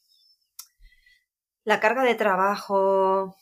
[1.65, 3.37] la carga de trabajo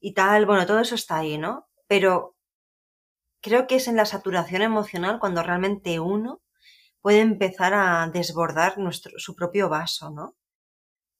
[0.00, 1.68] y tal, bueno, todo eso está ahí, ¿no?
[1.86, 2.36] Pero
[3.40, 6.40] creo que es en la saturación emocional cuando realmente uno
[7.02, 10.36] puede empezar a desbordar nuestro, su propio vaso, ¿no?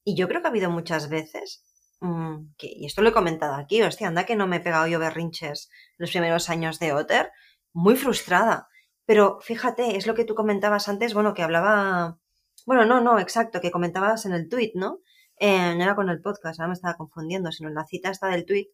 [0.05, 1.63] Y yo creo que ha habido muchas veces,
[1.99, 4.87] mm, que, y esto lo he comentado aquí, hostia, anda que no me he pegado
[4.87, 7.31] yo berrinches los primeros años de Otter,
[7.73, 8.67] muy frustrada.
[9.05, 12.17] Pero fíjate, es lo que tú comentabas antes, bueno, que hablaba,
[12.65, 14.99] bueno, no, no, exacto, que comentabas en el tweet, ¿no?
[15.37, 18.27] Eh, no era con el podcast, ahora me estaba confundiendo, sino en la cita está
[18.27, 18.69] del tweet,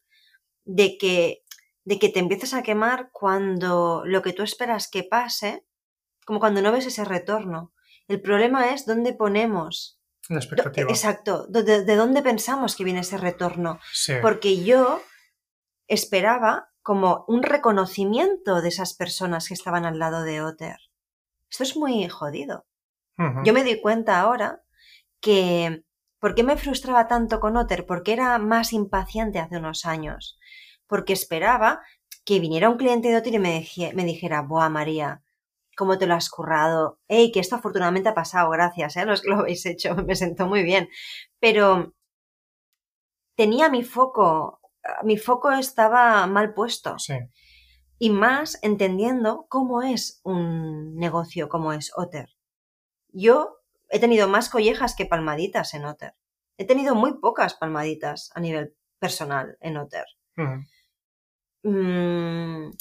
[0.66, 1.44] de que,
[1.84, 5.66] de que te empieces a quemar cuando lo que tú esperas que pase,
[6.26, 7.74] como cuando no ves ese retorno.
[8.08, 10.00] El problema es dónde ponemos.
[10.28, 10.90] La expectativa.
[10.90, 13.80] Exacto, de, de, dónde pensamos que viene ese retorno.
[14.22, 15.02] Porque yo
[15.88, 20.78] esperaba como un reconocimiento de esas personas que estaban al lado de Otter.
[21.50, 22.66] Esto es muy jodido.
[23.44, 24.64] Yo me di cuenta ahora
[25.20, 25.84] que
[26.20, 27.86] ¿por qué me frustraba tanto con Otter?
[27.86, 30.38] Porque era más impaciente hace unos años.
[30.88, 31.82] Porque esperaba
[32.26, 35.24] que viniera un cliente de Otter y me, me dijera, Buah, María,
[35.78, 37.00] ¿cómo te lo has currado?
[37.08, 39.06] Ey, que esto afortunadamente ha pasado, gracias, ¿eh?
[39.06, 40.90] Los que lo habéis hecho, me sentó muy bien.
[41.40, 41.94] Pero
[43.36, 44.60] tenía mi foco,
[45.04, 47.00] mi foco estaba mal puesto.
[47.00, 47.16] Sí.
[47.98, 52.30] Y más entendiendo cómo es un negocio como es Otter.
[53.10, 53.59] Yo
[53.90, 56.14] he tenido más collejas que palmaditas en Otter.
[56.58, 60.06] He tenido muy pocas palmaditas a nivel personal en Otter.
[61.64, 62.72] Mm,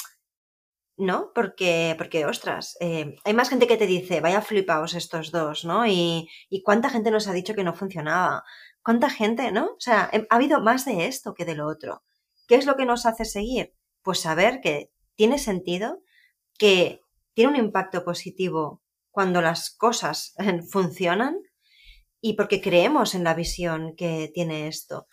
[0.96, 1.32] ¿No?
[1.34, 5.86] Porque, porque ostras, eh, hay más gente que te dice, vaya flipaos estos dos, ¿no?
[5.86, 8.44] Y, y cuánta gente nos ha dicho que no funcionaba.
[8.82, 9.66] ¿Cuánta gente, no?
[9.66, 12.02] O sea, ha habido más de esto que de lo otro.
[12.48, 13.74] ¿Qué es lo que nos hace seguir?
[14.02, 16.02] Pues saber que tiene sentido,
[16.58, 17.02] que
[17.34, 20.34] tiene un impacto positivo cuando las cosas
[20.70, 21.38] funcionan
[22.20, 25.06] y porque creemos en la visión que tiene esto.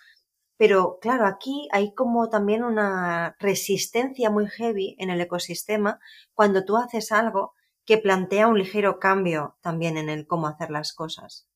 [0.58, 6.00] Pero claro, aquí hay como también una resistencia muy heavy en el ecosistema
[6.34, 7.54] cuando tú haces algo
[7.86, 11.48] que plantea un ligero cambio también en el cómo hacer las cosas.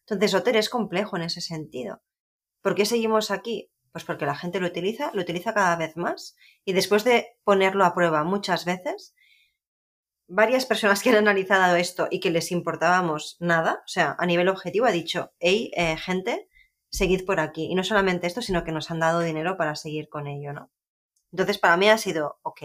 [0.00, 2.02] Entonces, Otter es complejo en ese sentido.
[2.62, 3.70] ¿Por qué seguimos aquí?
[3.92, 7.84] Pues porque la gente lo utiliza, lo utiliza cada vez más y después de ponerlo
[7.84, 9.14] a prueba muchas veces,
[10.30, 14.48] varias personas que han analizado esto y que les importábamos nada, o sea, a nivel
[14.48, 16.48] objetivo ha dicho, hey, eh, gente,
[16.88, 17.64] seguid por aquí.
[17.64, 20.70] Y no solamente esto, sino que nos han dado dinero para seguir con ello, ¿no?
[21.32, 22.62] Entonces, para mí ha sido, ok.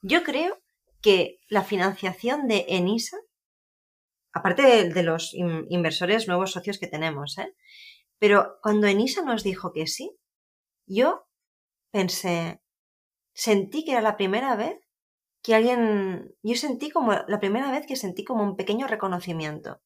[0.00, 0.60] Yo creo
[1.00, 3.16] que la financiación de ENISA,
[4.32, 7.54] aparte de, los inversores nuevos socios que tenemos, ¿eh?
[8.18, 10.16] Pero cuando ENISA nos dijo que sí,
[10.86, 11.28] yo
[11.92, 12.60] pensé,
[13.34, 14.80] sentí que era la primera vez
[15.42, 19.80] que alguien, yo sentí como, la primera vez que sentí como un pequeño reconocimiento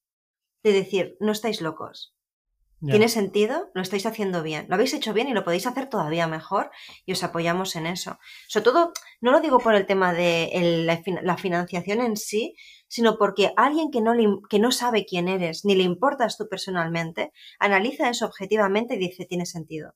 [0.62, 2.14] de decir, no estáis locos.
[2.84, 4.66] Tiene sentido, lo estáis haciendo bien.
[4.68, 6.70] Lo habéis hecho bien y lo podéis hacer todavía mejor
[7.06, 8.18] y os apoyamos en eso.
[8.48, 8.92] Sobre todo,
[9.22, 10.84] no lo digo por el tema de
[11.22, 12.54] la, financiación en sí,
[12.86, 14.12] sino porque alguien que no,
[14.50, 19.24] que no sabe quién eres ni le importas tú personalmente, analiza eso objetivamente y dice,
[19.24, 19.94] tiene sentido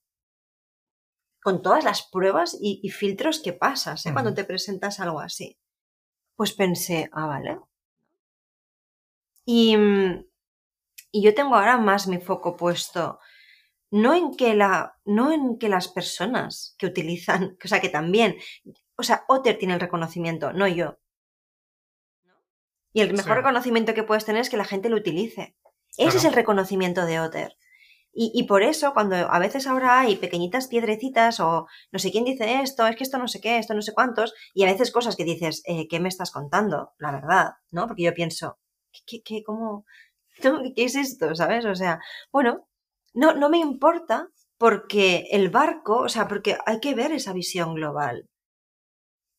[1.42, 4.12] con todas las pruebas y, filtros que pasas ¿eh?
[4.12, 5.59] cuando te presentas algo así.
[6.37, 7.59] Pues pensé, ah, vale.
[9.44, 9.76] Y,
[11.12, 13.18] y, yo tengo ahora más mi foco puesto
[13.90, 18.37] no en que la no en que las personas que utilizan, o sea, que también,
[18.96, 20.98] o sea, Otter tiene el reconocimiento, no yo.
[22.92, 25.57] Y el mejor reconocimiento que puedes tener es que la gente lo utilice.
[25.96, 27.57] Ese es el reconocimiento de Otter.
[28.12, 32.61] Y, por eso, cuando a veces ahora hay pequeñitas piedrecitas o no sé quién dice
[32.61, 35.14] esto, es que esto no sé qué, esto no sé cuántos, y a veces cosas
[35.14, 36.92] que dices, eh, ¿qué me estás contando?
[36.99, 37.87] La verdad, ¿no?
[37.87, 38.59] Porque yo pienso,
[39.07, 39.85] ¿qué, qué, cómo,
[40.77, 41.35] qué es esto?
[41.37, 41.64] ¿Sabes?
[41.64, 42.01] O sea,
[42.33, 42.66] bueno,
[43.14, 47.75] no, no me importa porque el barco, o sea, porque hay que ver esa visión
[47.75, 48.29] global.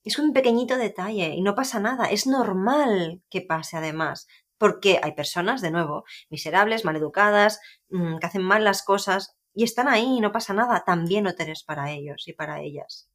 [0.03, 2.05] Es un pequeñito detalle y no pasa nada.
[2.05, 4.27] Es normal que pase además
[4.62, 9.88] porque hay personas, de nuevo, miserables, maleducadas, mm, que hacen mal las cosas y están
[9.88, 10.84] ahí y no pasa nada.
[10.86, 13.10] También no tenés para ellos y para ellas.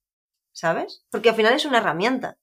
[0.50, 1.06] ¿Sabes?
[1.08, 2.36] Porque al final es una herramienta.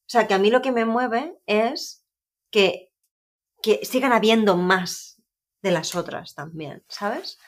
[0.00, 2.04] O sea, que a mí lo que me mueve es
[2.50, 2.92] que,
[3.62, 5.22] que sigan habiendo más
[5.62, 7.38] de las otras también, ¿sabes?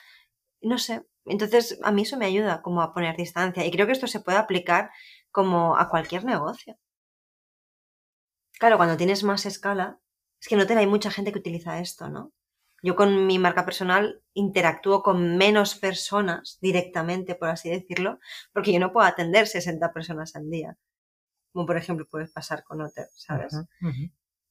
[0.61, 1.05] No sé.
[1.25, 3.63] Entonces, a mí eso me ayuda como a poner distancia.
[3.63, 4.89] Y creo que esto se puede aplicar
[5.29, 6.79] como a cualquier negocio.
[8.57, 9.99] Claro, cuando tienes más escala,
[10.43, 12.33] es que no te hay mucha gente que utiliza esto, ¿no?
[12.81, 18.19] Yo con mi marca personal interactúo con menos personas directamente, por así decirlo,
[18.51, 20.75] porque yo no puedo atender 60 personas al día,
[21.53, 23.55] como por ejemplo puede pasar con Otter, ¿sabes?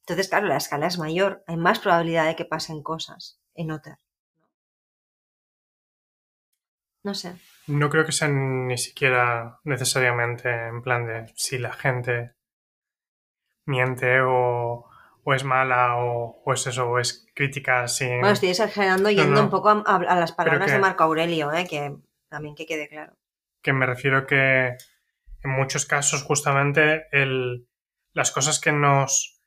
[0.01, 3.99] Entonces, claro, la escala es mayor, hay más probabilidad de que pasen cosas en Otter.
[7.05, 7.37] No sé.
[7.67, 12.35] No creo que sea ni siquiera necesariamente en plan de si la gente
[13.67, 14.89] miente o
[15.25, 18.21] o es mala o, es eso, o es crítica sin...
[18.21, 21.67] Bueno, estoy exagerando yendo un poco a, las palabras de Marco Aurelio, ¿eh?
[21.69, 21.97] que
[22.29, 23.15] también que quede claro.
[23.63, 24.77] Que me refiero que
[25.43, 27.69] en muchos casos justamente el,
[28.13, 29.41] las cosas que nos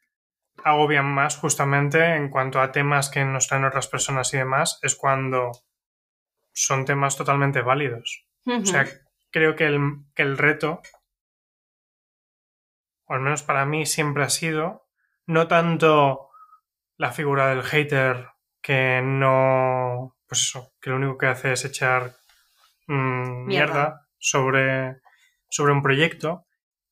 [0.63, 4.95] agobian más justamente en cuanto a temas que nos traen otras personas y demás es
[4.95, 5.51] cuando
[6.53, 8.25] son temas totalmente válidos.
[8.45, 8.87] O sea,
[9.31, 9.79] creo que el,
[10.13, 10.81] que el reto,
[13.05, 14.84] o al menos para mí, siempre ha sido
[15.27, 16.29] no tanto
[16.97, 18.29] la figura del hater
[18.61, 22.15] que no, pues eso, que lo único que hace es echar
[22.87, 24.07] mm, mierda.
[24.17, 25.01] sobre,
[25.49, 26.45] sobre un proyecto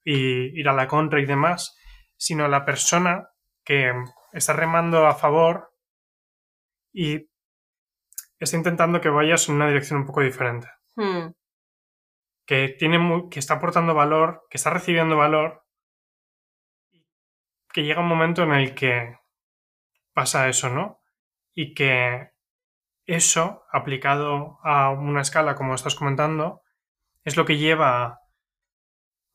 [0.03, 1.77] y ir a la contra y demás,
[2.17, 3.29] sino la persona
[3.63, 3.91] que
[4.33, 5.71] está remando a favor
[6.91, 7.29] y
[8.39, 10.67] está intentando que vayas en una dirección un poco diferente.
[10.95, 11.31] Hmm.
[12.45, 15.62] Que, tiene que está aportando valor, que está recibiendo valor,
[17.73, 19.17] que llega un momento en el que
[20.13, 21.01] pasa eso, ¿no?
[21.53, 22.29] Y que
[23.05, 26.61] eso, aplicado a una escala como estás comentando,
[27.23, 28.21] es lo que lleva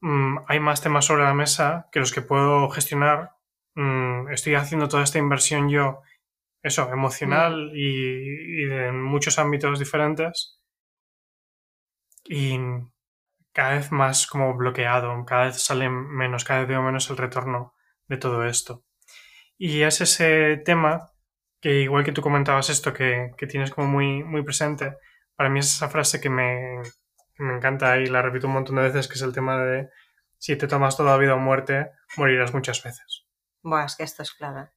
[0.00, 3.32] mm, hay más temas sobre la mesa que los que puedo gestionar.
[3.74, 6.02] Mm, estoy haciendo toda esta inversión yo,
[6.62, 7.76] eso, emocional mm.
[7.76, 10.60] y, y de muchos ámbitos diferentes.
[12.24, 12.58] Y
[13.52, 17.74] cada vez más como bloqueado, cada vez sale menos, cada vez veo menos el retorno
[18.08, 18.84] de todo esto.
[19.56, 21.12] Y es ese tema
[21.60, 24.96] que igual que tú comentabas esto, que, tienes como muy, muy presente,
[25.34, 26.80] para mí es esa frase que me,
[27.38, 29.88] me encanta y la repito un montón de veces, que es el tema de
[30.38, 33.26] si te tomas toda vida o muerte, morirás muchas veces.
[33.62, 34.70] Buah, es que esto es claro.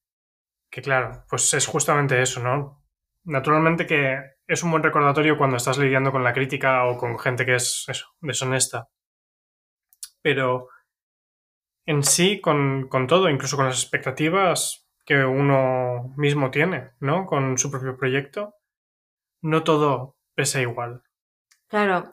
[0.70, 2.84] Que claro, pues es justamente eso, ¿no?
[3.24, 7.46] Naturalmente que es un buen recordatorio cuando estás lidiando con la crítica o con gente
[7.46, 8.90] que es eso, deshonesta.
[10.24, 10.70] Pero
[11.86, 17.26] en sí, con, con todo, incluso con las expectativas, que uno mismo tiene, ¿no?
[17.26, 18.56] Con su propio proyecto,
[19.42, 21.04] no todo pesa igual.
[21.68, 22.10] Claro,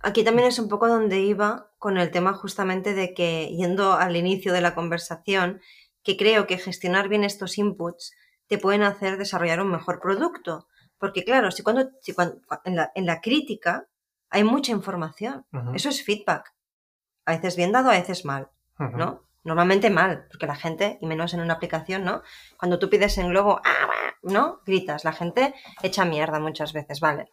[0.00, 4.16] aquí también es un poco donde iba con el tema justamente de que, yendo al
[4.16, 5.60] inicio de la conversación,
[6.02, 8.14] que creo que gestionar bien estos inputs
[8.46, 10.68] te pueden hacer desarrollar un mejor producto.
[10.98, 13.88] Porque claro, si cuando, si cuando en, la, en, la, crítica
[14.30, 16.54] hay mucha información, eso es feedback.
[17.24, 19.24] A veces bien dado, a veces mal, ¿no?
[19.44, 22.22] Normalmente mal, porque la gente, y menos en una aplicación, ¿no?
[22.58, 24.60] Cuando tú pides en Globo, ¡ah, ¿no?
[24.66, 27.30] Gritas, la gente echa mierda muchas veces, ¿vale?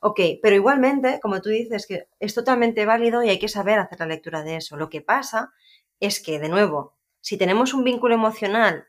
[0.00, 3.98] Ok, pero igualmente, como tú dices, que es totalmente válido y hay que saber hacer
[3.98, 4.76] la lectura de eso.
[4.76, 5.52] Lo que pasa
[5.98, 8.86] es que, de nuevo, si tenemos un vínculo emocional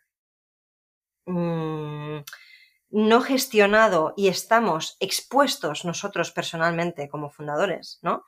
[1.25, 2.19] mmm,
[2.91, 8.25] no gestionado y estamos expuestos nosotros personalmente como fundadores, ¿no?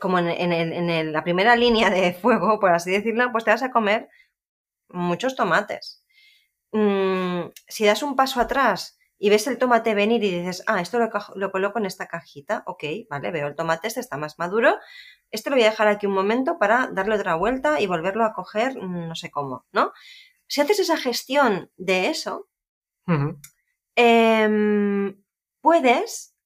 [0.00, 4.08] Como en, la primera línea de fuego, por así decirlo, pues te vas a comer
[4.88, 6.04] muchos tomates.
[6.72, 10.98] Mm, si das un paso atrás y ves el tomate venir y dices, ah, esto
[10.98, 14.76] lo, coloco en esta cajita, ok, vale, veo el tomate, este está más maduro,
[15.30, 18.32] este lo voy a dejar aquí un momento para darle otra vuelta y volverlo a
[18.32, 19.92] coger, mm, no sé cómo, ¿no?
[20.46, 22.48] Si haces esa gestión de eso,
[23.96, 25.22] em,
[25.60, 26.37] puedes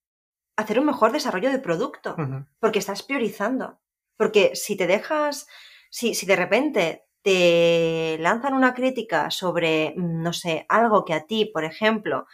[0.62, 2.16] hacer un mejor desarrollo de producto,
[2.58, 3.80] porque estás priorizando.
[4.16, 5.46] Porque si te dejas,
[5.90, 11.26] si, si de repente te lanzan una crítica sobre, mm, no sé, algo que a
[11.26, 12.26] ti, por ejemplo,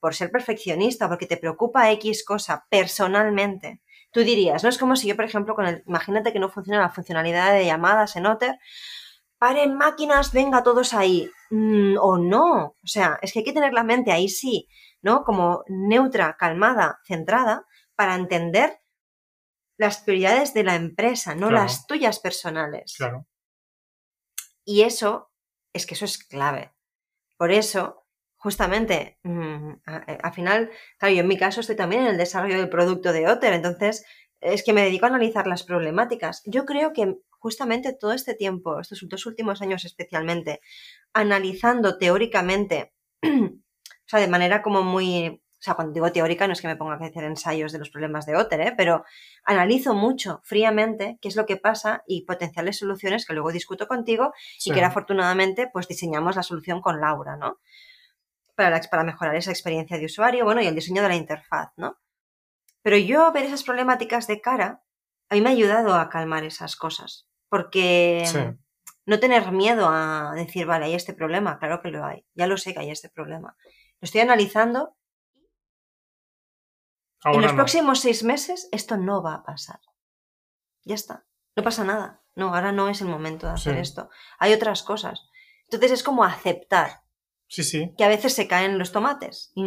[0.00, 3.80] por ser perfeccionista, porque te preocupa X cosa personalmente,
[4.12, 6.80] tú dirías, no es como si yo, por ejemplo, con el, imagínate que no funciona
[6.80, 8.58] la funcionalidad de llamadas en Otter,
[9.38, 11.30] paren máquinas, venga todos ahí.
[11.50, 14.68] Mm, o no, o sea, es que hay que tener la mente ahí sí,
[15.02, 15.24] ¿no?
[15.24, 18.80] Como neutra, calmada, centrada, para entender
[19.78, 22.94] las prioridades de la empresa, no las tuyas personales.
[22.96, 23.26] Claro.
[24.64, 25.30] Y eso,
[25.72, 26.72] es que eso es clave.
[27.36, 28.06] Por eso,
[28.36, 29.70] justamente, mm,
[30.08, 33.12] eh, al final, claro, yo en mi caso estoy también en el desarrollo del producto
[33.12, 34.04] de Otter, entonces
[34.40, 36.42] es que me dedico a analizar las problemáticas.
[36.46, 40.60] Yo creo que justamente todo este tiempo, estos dos últimos años especialmente,
[41.12, 46.68] analizando teóricamente, o sea, de manera como muy sea, cuando digo teórica no es que
[46.68, 48.74] me ponga a hacer ensayos de los problemas de Otter, ¿eh?
[48.76, 49.04] pero
[49.44, 54.32] analizo mucho fríamente qué es lo que pasa y potenciales soluciones que luego discuto contigo
[54.64, 57.58] y que afortunadamente pues diseñamos la solución con Laura, ¿no?
[58.54, 61.98] Para, para mejorar esa experiencia de usuario, bueno, y el diseño de la interfaz, ¿no?
[62.82, 64.82] Pero yo ver esas problemáticas de cara,
[65.28, 68.24] a mí me ha ayudado a calmar esas cosas, porque
[69.04, 72.56] no tener miedo a decir, vale, hay este problema, claro que lo hay, ya lo
[72.56, 73.56] sé que hay este problema.
[74.00, 74.96] Lo estoy analizando
[77.32, 79.80] en los próximos seis meses esto no va a pasar.
[80.84, 81.24] Ya está.
[81.56, 82.22] No pasa nada.
[82.34, 84.10] No, ahora no es el momento de hacer esto.
[84.38, 85.28] Hay otras cosas.
[85.64, 87.02] Entonces es como aceptar.
[87.48, 87.94] Sí, sí.
[87.96, 89.62] Que a veces se caen los tomates y,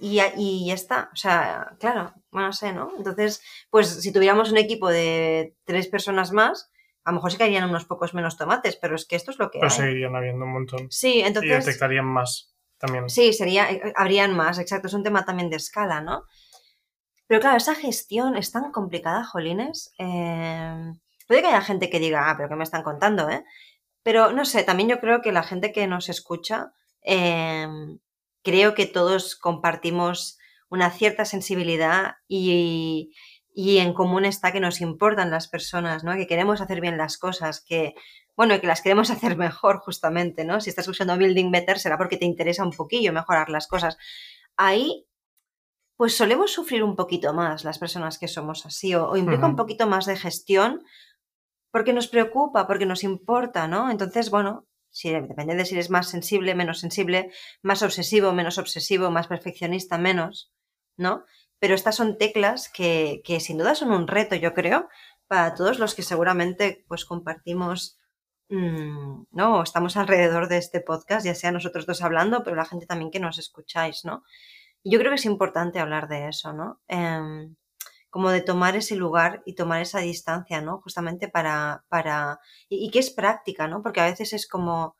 [0.00, 1.10] y, y, ya está.
[1.12, 2.90] O sea, claro, bueno, no sé, ¿no?
[2.96, 6.70] Entonces, pues si tuviéramos un equipo de tres personas más,
[7.04, 9.50] a lo mejor se caerían unos pocos menos tomates, pero es que esto es lo
[9.50, 10.90] que pero seguirían habiendo un montón.
[10.90, 11.50] Sí, entonces...
[11.50, 13.08] Y detectarían más también.
[13.10, 14.88] Sí, sería, eh, habrían más, exacto.
[14.88, 16.24] Es un tema también de escala, ¿no?
[17.28, 19.92] Pero claro, esa gestión es tan complicada, Jolines.
[19.98, 20.92] Eh,
[21.28, 23.28] puede que haya gente que diga, ah, pero ¿qué me están contando?
[23.30, 23.44] Eh?
[24.02, 26.72] Pero no sé, también yo creo que la gente que nos escucha,
[27.02, 27.98] em,
[28.42, 30.38] creo que todos compartimos
[30.70, 33.12] una cierta sensibilidad y,
[33.54, 36.14] y en común está que nos importan las personas, ¿no?
[36.16, 37.94] Que queremos hacer bien las cosas, que,
[38.36, 40.60] bueno, que las queremos hacer mejor justamente, ¿no?
[40.60, 43.98] Si estás usando Building Better será porque te interesa un poquillo mejorar las cosas.
[44.56, 45.07] Ahí,
[45.98, 49.86] pues solemos sufrir un poquito más las personas que somos así, o, implica un poquito
[49.86, 50.82] más de gestión,
[51.70, 53.90] porque nos preocupa, porque nos importa, ¿no?
[53.90, 57.30] Entonces, bueno, si, depende de si eres más sensible, menos sensible,
[57.60, 60.50] más obsesivo, menos obsesivo, más perfeccionista, menos,
[60.96, 61.24] ¿no?
[61.58, 64.88] pero estas son teclas que, sin duda son un reto, yo creo,
[65.26, 67.98] para todos los que seguramente pues compartimos,
[68.48, 69.62] mm, ¿no?
[69.62, 73.20] Estamos alrededor de este podcast, ya sea nosotros dos hablando, pero la gente también que
[73.20, 74.22] nos escucháis, ¿no?
[74.84, 76.80] Yo creo que es importante hablar de eso, ¿no?
[76.88, 77.56] Em,
[78.10, 80.80] como de tomar ese lugar y tomar esa distancia, ¿no?
[80.82, 83.82] Justamente para, para, y, y que es práctica, ¿no?
[83.82, 84.96] Porque a veces es como,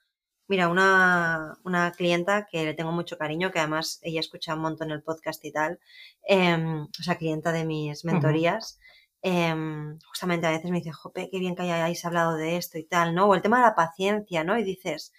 [0.49, 4.91] Mira, una, una, clienta que le tengo mucho cariño, que además ella escucha un montón
[4.91, 5.79] el podcast y tal,
[6.23, 8.79] em, o sea, clienta de mis mentorías,
[9.21, 12.85] em, justamente a veces me dice, jope, qué bien que hayáis hablado de esto y
[12.85, 13.27] tal, ¿no?
[13.27, 14.59] O el tema de la paciencia, ¿no?
[14.59, 15.13] Y dices,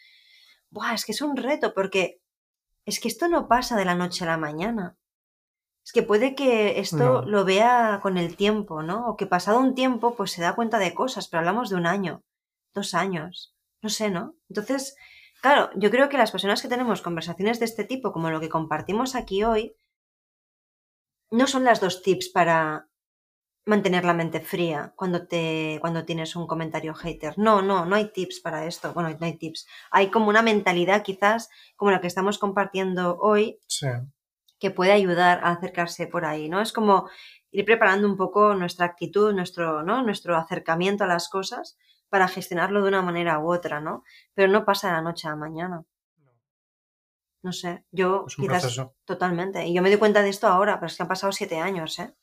[0.71, 2.21] Buah, es que es un reto porque
[2.89, 4.97] es que esto no pasa de la noche a la mañana.
[5.85, 9.07] Es que puede que esto lo vea con el tiempo, ¿no?
[9.07, 11.87] O que pasado un tiempo, pues se da cuenta de cosas, pero hablamos de un
[11.87, 12.23] año,
[12.73, 14.35] dos años, no sé, ¿no?
[14.49, 14.95] Entonces,
[15.41, 18.49] Claro, yo creo que las personas que tenemos conversaciones de este tipo, como lo que
[18.49, 19.75] compartimos aquí hoy,
[21.31, 22.88] no son las dos tips para
[23.69, 27.37] mantener la mente fría cuando te cuando tienes un comentario hater.
[27.37, 28.93] No, no, no hay tips para esto.
[28.93, 29.67] Bueno, no hay tips.
[29.91, 33.59] Hay como una mentalidad quizás como la que estamos compartiendo hoy
[34.59, 36.61] que puede ayudar a acercarse por ahí, ¿no?
[36.61, 37.09] Es como
[37.51, 40.03] ir preparando un poco nuestra actitud, nuestro, ¿no?
[40.03, 41.77] nuestro acercamiento a las cosas
[42.09, 44.03] para gestionarlo de una manera u otra, ¿no?
[44.33, 45.83] Pero no pasa de la noche a la mañana.
[47.41, 49.65] No sé, yo quizás totalmente.
[49.65, 51.97] Y yo me doy cuenta de esto ahora, pero es que han pasado siete años,
[51.99, 52.13] ¿eh?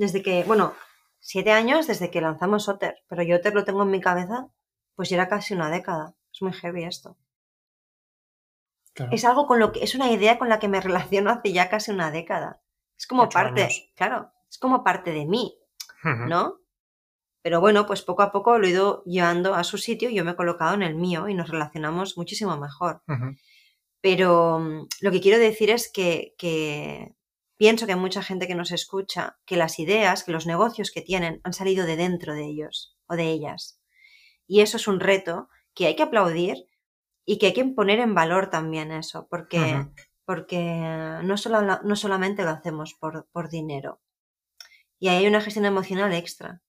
[0.00, 0.72] Desde que, bueno,
[1.18, 4.48] siete años desde que lanzamos Otter, pero yo Otter lo tengo en mi cabeza,
[4.94, 6.14] pues ya era casi una década.
[6.32, 7.18] Es muy heavy esto.
[9.10, 11.68] Es algo con lo que, es una idea con la que me relaciono hace ya
[11.68, 12.62] casi una década.
[12.96, 15.54] Es como parte, claro, es como parte de mí,
[16.02, 16.60] ¿no?
[17.42, 20.24] Pero bueno, pues poco a poco lo he ido llevando a su sitio y yo
[20.24, 23.02] me he colocado en el mío y nos relacionamos muchísimo mejor.
[24.00, 27.14] Pero mm, lo que quiero decir es que, que,
[27.60, 31.02] pienso que hay mucha gente que nos escucha, que las ideas, que los negocios que
[31.02, 33.78] tienen han salido de dentro de ellos o de ellas.
[34.46, 36.56] Y eso es un reto que hay que aplaudir
[37.26, 39.86] y que hay que poner en valor también eso, porque,
[40.24, 40.80] porque
[41.22, 44.00] no, solo, no solamente lo hacemos por, por dinero.
[44.98, 46.62] Y hay una gestión emocional extra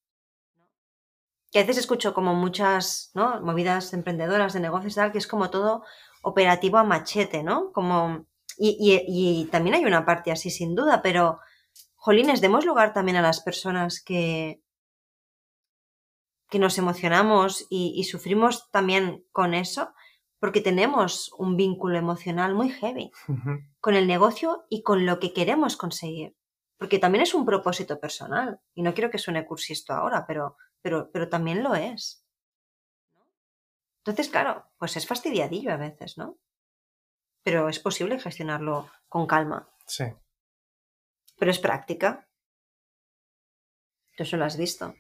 [1.54, 3.39] que a veces escucho como muchas ¿no?
[3.39, 5.86] movidas emprendedoras de negocios y tal, que es como todo
[6.22, 7.72] operativo a machete, ¿no?
[7.72, 8.28] Como,
[8.64, 11.39] y, también hay una parte así sin duda, pero,
[11.95, 14.62] jolines, demos lugar también a las personas que,
[16.49, 19.93] que nos emocionamos y, sufrimos también con eso,
[20.39, 23.12] porque tenemos un vínculo emocional muy heavy
[23.80, 26.36] con el negocio y con lo que queremos conseguir.
[26.78, 28.59] Porque también es un propósito personal.
[28.74, 32.26] Y no quiero que suene cursi esto ahora, pero pero, pero también lo es.
[33.99, 36.38] Entonces, claro, pues es fastidiadillo a veces, ¿no?
[37.44, 39.70] Pero es posible gestionarlo con calma.
[39.86, 40.06] Sí.
[41.38, 42.28] Pero es práctica.
[44.16, 44.94] Tú eso lo has visto.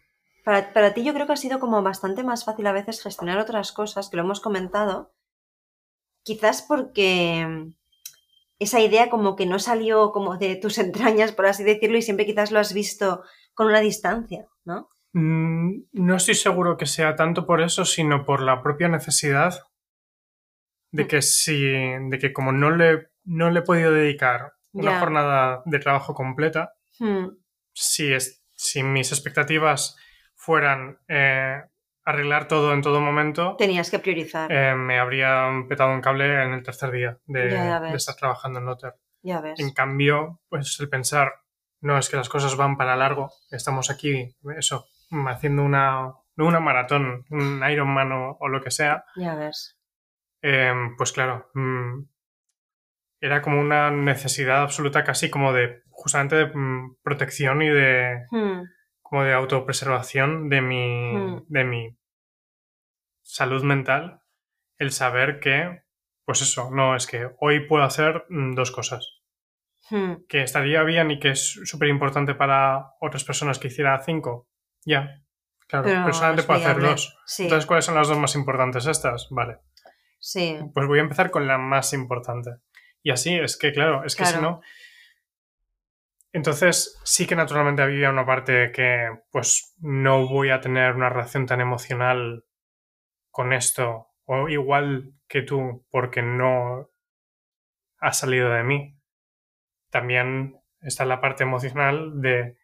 [0.43, 3.37] Para, para, ti yo creo que ha sido como bastante más fácil a veces gestionar
[3.37, 5.13] otras cosas, que lo hemos comentado,
[6.23, 7.73] quizás porque
[8.61, 12.25] esa idea como que no salió como de tus entrañas, por así decirlo, y siempre
[12.25, 13.23] quizás lo has visto
[13.53, 14.89] con una distancia, ¿no?
[15.13, 19.59] Mm, no estoy seguro que sea tanto por eso, sino por la propia necesidad
[20.91, 21.07] de mm.
[21.07, 25.79] que si, de que como no le, no le he podido dedicar una jornada de
[25.79, 27.27] trabajo completa, hmm.
[27.73, 29.97] si, es, si mis expectativas
[30.35, 31.61] fueran eh,
[32.05, 34.51] arreglar todo en todo momento, tenías que priorizar.
[34.51, 38.65] Eh, me habría petado un cable en el tercer día de, de estar trabajando en
[38.65, 38.95] Noter.
[39.23, 39.59] Ya ves.
[39.59, 41.33] En cambio, pues el pensar,
[41.79, 44.87] no es que las cosas van para largo, estamos aquí, eso,
[45.27, 49.03] haciendo una, una maratón, un Ironman o, o lo que sea.
[49.15, 49.77] Ya ves.
[50.41, 52.03] Em, pues claro, mm,
[53.21, 58.63] era como una necesidad absoluta casi como de justamente de mm, protección y de hmm.
[59.01, 61.45] como de autopreservación de mi, hmm.
[61.47, 61.97] de mi
[63.21, 64.21] salud mental
[64.77, 65.83] el saber que
[66.25, 69.21] pues eso, no es que hoy puedo hacer mm, dos cosas
[69.91, 70.25] hmm.
[70.27, 74.47] que estaría bien y que es súper importante para otras personas que hiciera cinco
[74.83, 75.21] ya.
[75.67, 77.17] Claro, pero, personalmente puedo hacer dos.
[77.39, 79.27] Entonces, ¿cuáles son las dos más importantes estas?
[79.29, 79.59] Vale.
[80.21, 80.59] Sí.
[80.73, 82.51] Pues voy a empezar con la más importante.
[83.01, 84.61] Y así es que, claro, es que si no.
[86.31, 91.47] Entonces, sí que naturalmente había una parte que, pues, no voy a tener una relación
[91.47, 92.45] tan emocional
[93.31, 96.89] con esto, o igual que tú, porque no
[97.99, 98.97] ha salido de mí.
[99.89, 102.57] También está la parte emocional de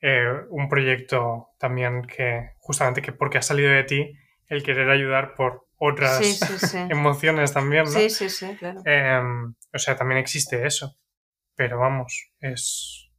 [0.00, 5.34] eh, un proyecto también que, justamente que porque ha salido de ti, el querer ayudar
[5.34, 6.20] por otras
[6.90, 7.90] emociones también, ¿no?
[7.90, 8.82] Sí, sí, sí, claro.
[8.84, 10.96] Em, o sea, también existe eso.
[11.56, 13.10] Pero vamos, es...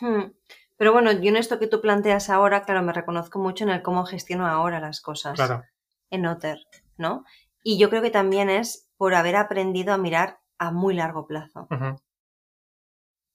[0.00, 0.32] Hmm.
[0.76, 3.82] Pero bueno, yo en esto que tú planteas ahora, claro, me reconozco mucho en el
[3.82, 5.34] cómo gestiono ahora las cosas.
[5.34, 5.62] Claro.
[6.10, 6.58] En Otter,
[6.96, 7.24] ¿no?
[7.62, 11.68] Y yo creo que también es por haber aprendido a mirar a muy largo plazo.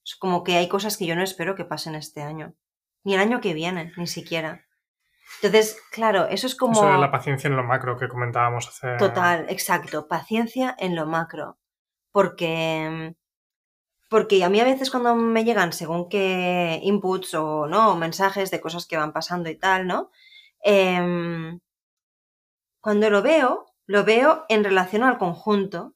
[0.03, 2.55] Es como que hay cosas que yo no espero que pasen este año.
[3.03, 4.64] Ni el año que viene, ni siquiera.
[5.41, 6.73] Entonces, claro, eso es como...
[6.73, 8.95] Eso la paciencia en lo macro que comentábamos hace...
[8.97, 11.57] Total, exacto, paciencia en lo macro.
[12.11, 13.15] Porque...
[14.09, 18.61] Porque a mí a veces cuando me llegan según qué inputs o no, mensajes de
[18.61, 20.11] cosas que van pasando y tal, ¿no?
[20.61, 21.59] Em,
[22.79, 25.93] cuando lo veo, lo veo en relación al conjunto,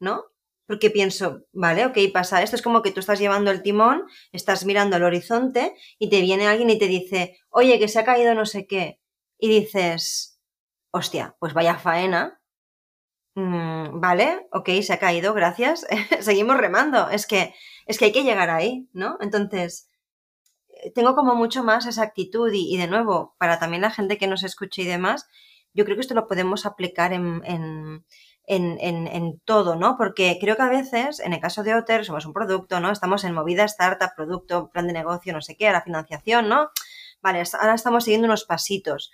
[0.00, 0.24] ¿no?
[0.68, 4.66] Porque pienso, vale, ok, pasa esto, es como que tú estás llevando el timón, estás
[4.66, 8.34] mirando al horizonte y te viene alguien y te dice, oye, que se ha caído
[8.34, 9.00] no sé qué.
[9.38, 10.38] Y dices,
[10.90, 12.40] hostia, pues vaya faena.
[13.34, 15.86] Mm, vale, ok, se ha caído, gracias.
[16.20, 17.08] Seguimos remando.
[17.08, 17.54] Es que,
[17.86, 19.16] es que hay que llegar ahí, ¿no?
[19.20, 19.88] Entonces,
[20.94, 24.42] tengo como mucho más esa actitud y, de nuevo, para también la gente que nos
[24.44, 25.26] escuche y demás,
[25.72, 28.04] yo creo que esto lo podemos aplicar en,
[29.44, 29.96] todo, ¿no?
[29.96, 32.90] Porque creo que a veces, en el caso de Otter, somos un producto, ¿no?
[32.90, 36.70] Estamos en movida, startup, producto, plan de negocio, no sé qué, a la financiación, ¿no?
[37.20, 39.10] Vale, ahora estamos siguiendo unos pasitos.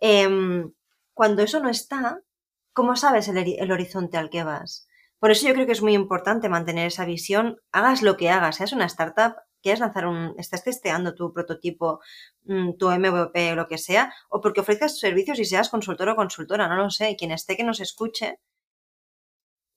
[0.00, 0.72] Em,
[1.14, 2.20] cuando eso no está,
[2.72, 4.88] ¿cómo sabes el, horizonte al que vas?
[5.18, 8.56] Por eso yo creo que es muy importante mantener esa visión, hagas lo que hagas,
[8.56, 12.00] seas una startup, quieres lanzar un, estás testeando tu prototipo,
[12.44, 16.16] mm, tu MVP o lo que sea, o porque ofrezcas servicios y seas consultor o
[16.16, 18.40] consultora, no lo sé, quien esté que nos escuche,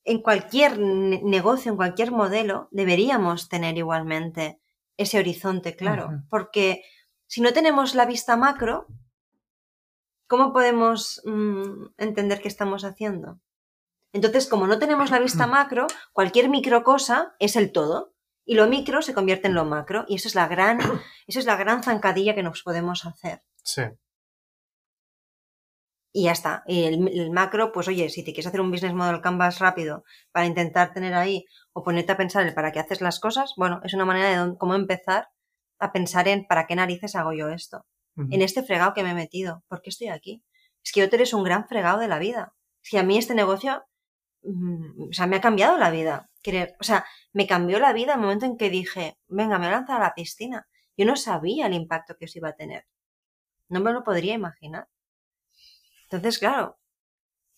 [0.06, 4.62] en cualquier negocio, en cualquier modelo, deberíamos tener igualmente
[4.97, 6.84] ese horizonte claro, porque
[7.28, 8.88] si no tenemos la vista macro,
[10.28, 13.41] ¿cómo podemos mm, entender qué estamos haciendo?
[14.14, 18.14] Entonces, como no tenemos la vista macro, cualquier micro cosa es el todo
[18.45, 20.80] y lo micro se convierte en lo macro y eso es la gran,
[21.28, 23.41] eso es la gran zancadilla que nos podemos hacer.
[23.64, 23.82] Sí
[26.18, 26.63] y ya está.
[26.66, 30.45] Y el, macro, pues oye, si te quieres hacer un business model canvas rápido para
[30.45, 31.43] intentar tener ahí
[31.74, 34.57] o ponerte a pensar el para qué haces las cosas, bueno, es una manera de
[34.57, 35.28] cómo empezar
[35.78, 37.86] a pensar en para qué narices hago yo esto.
[38.16, 39.66] En este fregado que me he metido.
[39.68, 40.41] ¿Por qué estoy aquí?
[40.82, 42.53] Es que yo eres un gran fregado de la vida.
[42.82, 43.84] Si a mí este negocio,
[44.43, 46.30] mm, o sea, me ha cambiado la vida.
[46.80, 49.80] o sea, me cambió la vida el momento en que dije, venga, me voy a
[49.80, 50.66] lanzar a la piscina.
[50.95, 52.86] Yo no sabía el impacto que eso iba a tener.
[53.68, 54.88] No me lo podría imaginar.
[56.10, 56.78] Entonces, claro,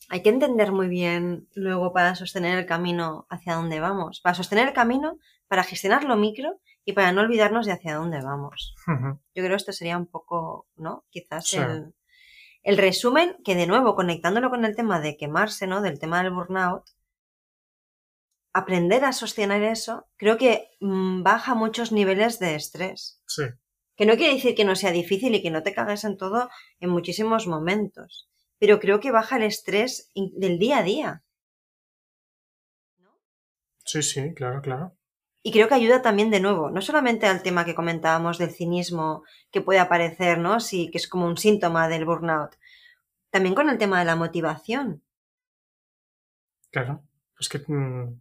[0.09, 4.21] hay que entender muy bien luego para sostener el camino hacia dónde vamos.
[4.21, 8.21] Para sostener el camino, para gestionar lo micro y para no olvidarnos de hacia dónde
[8.21, 8.73] vamos.
[8.87, 11.05] Yo creo que esto sería un poco, ¿no?
[11.09, 11.93] Quizás el,
[12.63, 15.81] el, resumen que de nuevo, conectándolo con el tema de quemarse, ¿no?
[15.81, 16.85] Del tema del burnout,
[18.53, 23.21] aprender a sostener eso, creo que mm, baja muchos niveles de estrés.
[23.27, 23.43] Sí.
[23.97, 26.49] Que no quiere decir que no sea difícil y que no te cagues en todo
[26.79, 28.29] en muchísimos momentos
[28.59, 31.23] pero creo que baja el estrés del día a día.
[33.85, 34.97] Sí, sí, claro, claro.
[35.43, 39.23] Y creo que ayuda también de nuevo, no solamente al tema que comentábamos del cinismo
[39.49, 40.59] que puede aparecer, ¿no?
[40.59, 42.55] Sí, que es como un síntoma del burnout.
[43.29, 45.03] También con el tema de la motivación.
[46.69, 47.03] Claro,
[47.39, 47.59] es que...
[47.65, 48.19] Mm,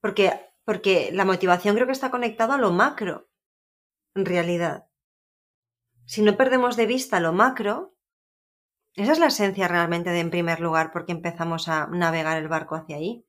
[0.00, 0.32] porque,
[0.64, 3.28] porque la motivación creo que está conectada a lo macro,
[4.14, 4.86] en realidad.
[6.06, 7.94] Si no perdemos de vista lo macro,
[8.94, 12.74] esa es la esencia realmente de en primer lugar porque empezamos a navegar el barco
[12.74, 13.24] hacia ahí.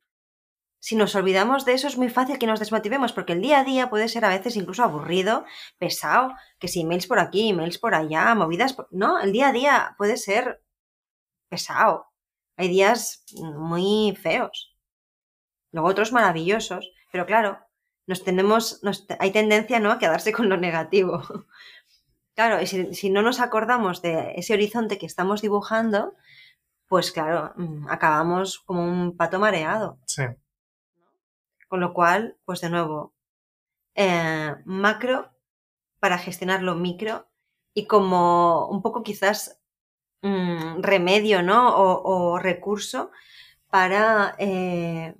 [0.80, 3.64] Si nos olvidamos de eso es muy fácil que nos desmotivemos porque el día a
[3.64, 5.46] día puede ser a veces incluso aburrido,
[5.78, 8.76] pesado, que si emails por aquí, emails por allá, movidas...
[8.90, 10.64] No, el día a día puede ser
[11.50, 12.08] pesado.
[12.58, 14.76] Hay días muy feos.
[15.72, 16.92] Luego otros maravillosos.
[17.12, 17.60] Pero claro,
[18.08, 18.82] nos tenemos,
[19.20, 19.92] hay tendencia ¿no?
[19.92, 21.22] a quedarse con lo negativo.
[22.42, 26.16] Claro, y si, no nos acordamos de ese horizonte que estamos dibujando,
[26.88, 30.00] pues claro, mm, acabamos como un pato mareado.
[30.08, 30.24] Sí.
[31.68, 33.14] Con lo cual, pues de nuevo,
[33.94, 35.30] eh, macro
[36.00, 37.30] para gestionar lo micro
[37.76, 39.62] y como un poco quizás
[40.24, 41.76] mm, remedio, ¿no?
[41.78, 43.12] O, recurso
[43.70, 45.14] para, eh,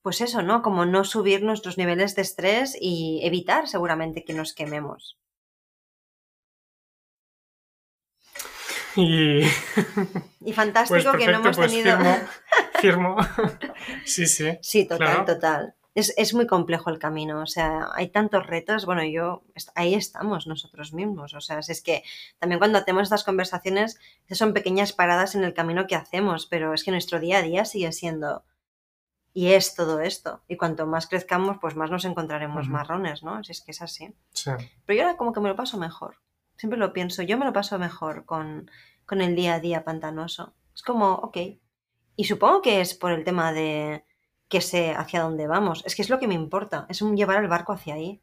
[0.00, 0.62] pues eso, ¿no?
[0.62, 5.18] Como no subir nuestros niveles de estrés y evitar seguramente que nos quememos.
[8.98, 9.42] Y,
[10.44, 11.96] y fantástico pues que no hemos pues tenido.
[12.80, 13.16] Firmo,
[14.04, 14.58] sí, sí.
[14.60, 15.74] Sí, total, total.
[15.94, 19.42] Es, es, muy complejo el camino, o sea, hay tantos retos, bueno, yo,
[19.74, 22.04] ahí estamos nosotros mismos, o sea, es que
[22.38, 23.98] también cuando hacemos estas conversaciones,
[24.30, 27.64] son pequeñas paradas en el camino que hacemos, pero es que nuestro día a día
[27.64, 28.44] sigue siendo,
[29.32, 33.42] y es todo esto, y cuanto más crezcamos, pues más nos encontraremos marrones, ¿no?
[33.42, 34.14] Si es que es así.
[34.32, 34.52] Sí.
[34.86, 36.18] Pero yo ahora como que me lo paso mejor,
[36.56, 38.70] siempre lo pienso, yo me lo paso mejor con,
[39.08, 41.38] con el día a día pantanoso, es como, ok,
[42.14, 44.04] y supongo que es por el tema de
[44.48, 45.82] que sé hacia dónde vamos.
[45.86, 48.20] Es que es lo que me importa, es un llevar el barco hacia ahí.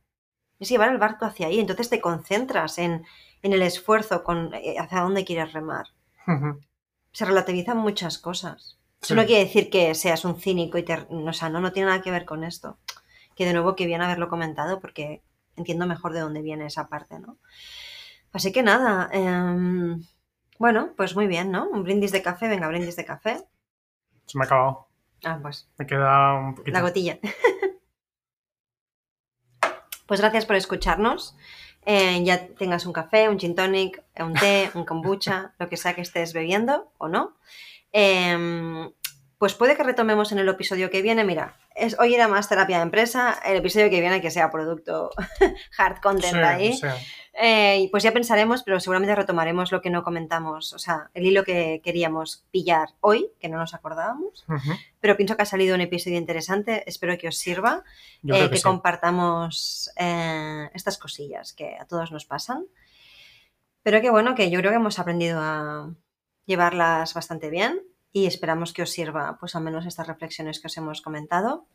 [0.60, 1.60] Es llevar el barco hacia ahí.
[1.60, 3.06] Entonces te concentras en,
[3.42, 5.88] en el esfuerzo con eh, hacia dónde quieres remar.
[7.12, 8.78] Se relativizan muchas cosas.
[9.02, 11.08] Eso no quiere decir que seas un cínico y te...
[11.10, 12.78] O sea, no, no tiene nada que ver con esto.
[13.36, 15.24] Que de nuevo que bien haberlo comentado porque
[15.56, 17.38] entiendo mejor de dónde viene esa parte, ¿no?
[18.34, 20.04] Así que nada, em,
[20.58, 21.68] bueno, pues muy bien, ¿no?
[21.70, 23.46] Un brindis de café, venga, brindis de café.
[24.26, 24.88] Se me ha acabado.
[25.24, 25.68] Ah, pues.
[25.78, 26.78] Me queda un poquito.
[26.78, 27.20] La gotilla.
[30.08, 31.36] pues gracias por escucharnos.
[31.86, 35.94] Eh, ya tengas un café, un gin tonic, un té, un kombucha, lo que sea
[35.94, 37.38] que estés bebiendo o no.
[37.92, 38.92] Eh,
[39.46, 41.24] pues puede que retomemos en el episodio que viene.
[41.24, 45.12] Mira, es, hoy era más terapia de empresa, el episodio que viene que sea producto
[45.78, 46.82] hard content ahí.
[47.34, 51.44] Eh, pues ya pensaremos, pero seguramente retomaremos lo que no comentamos, o sea, el hilo
[51.44, 54.46] que queríamos pillar hoy, que no nos acordábamos.
[55.00, 57.84] Pero pienso que ha salido un episodio interesante, espero que os sirva,
[58.28, 62.66] eh, que, compartamos eh, estas cosillas que a todos nos pasan.
[63.84, 65.94] Pero que bueno, que yo creo que hemos aprendido a
[66.48, 67.84] llevarlas bastante bien
[68.16, 71.66] y esperamos que os sirva pues al menos estas reflexiones que os hemos comentado.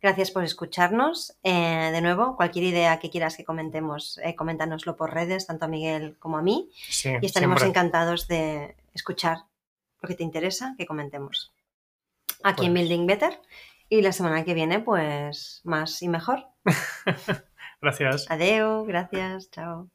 [0.00, 1.36] Gracias por escucharnos.
[1.42, 5.68] Eh, de nuevo, cualquier idea que quieras que comentemos, eh, coméntanoslo por redes, tanto a
[5.68, 6.70] Miguel como a mí.
[7.04, 9.38] y estaremos encantados de escuchar
[10.00, 11.52] lo que te interesa que comentemos.
[12.44, 13.40] Aquí en pues Building Better.
[13.88, 16.46] Y la semana que viene, pues más y mejor.
[17.82, 18.30] gracias.
[18.30, 19.88] Adeu, gracias, chao.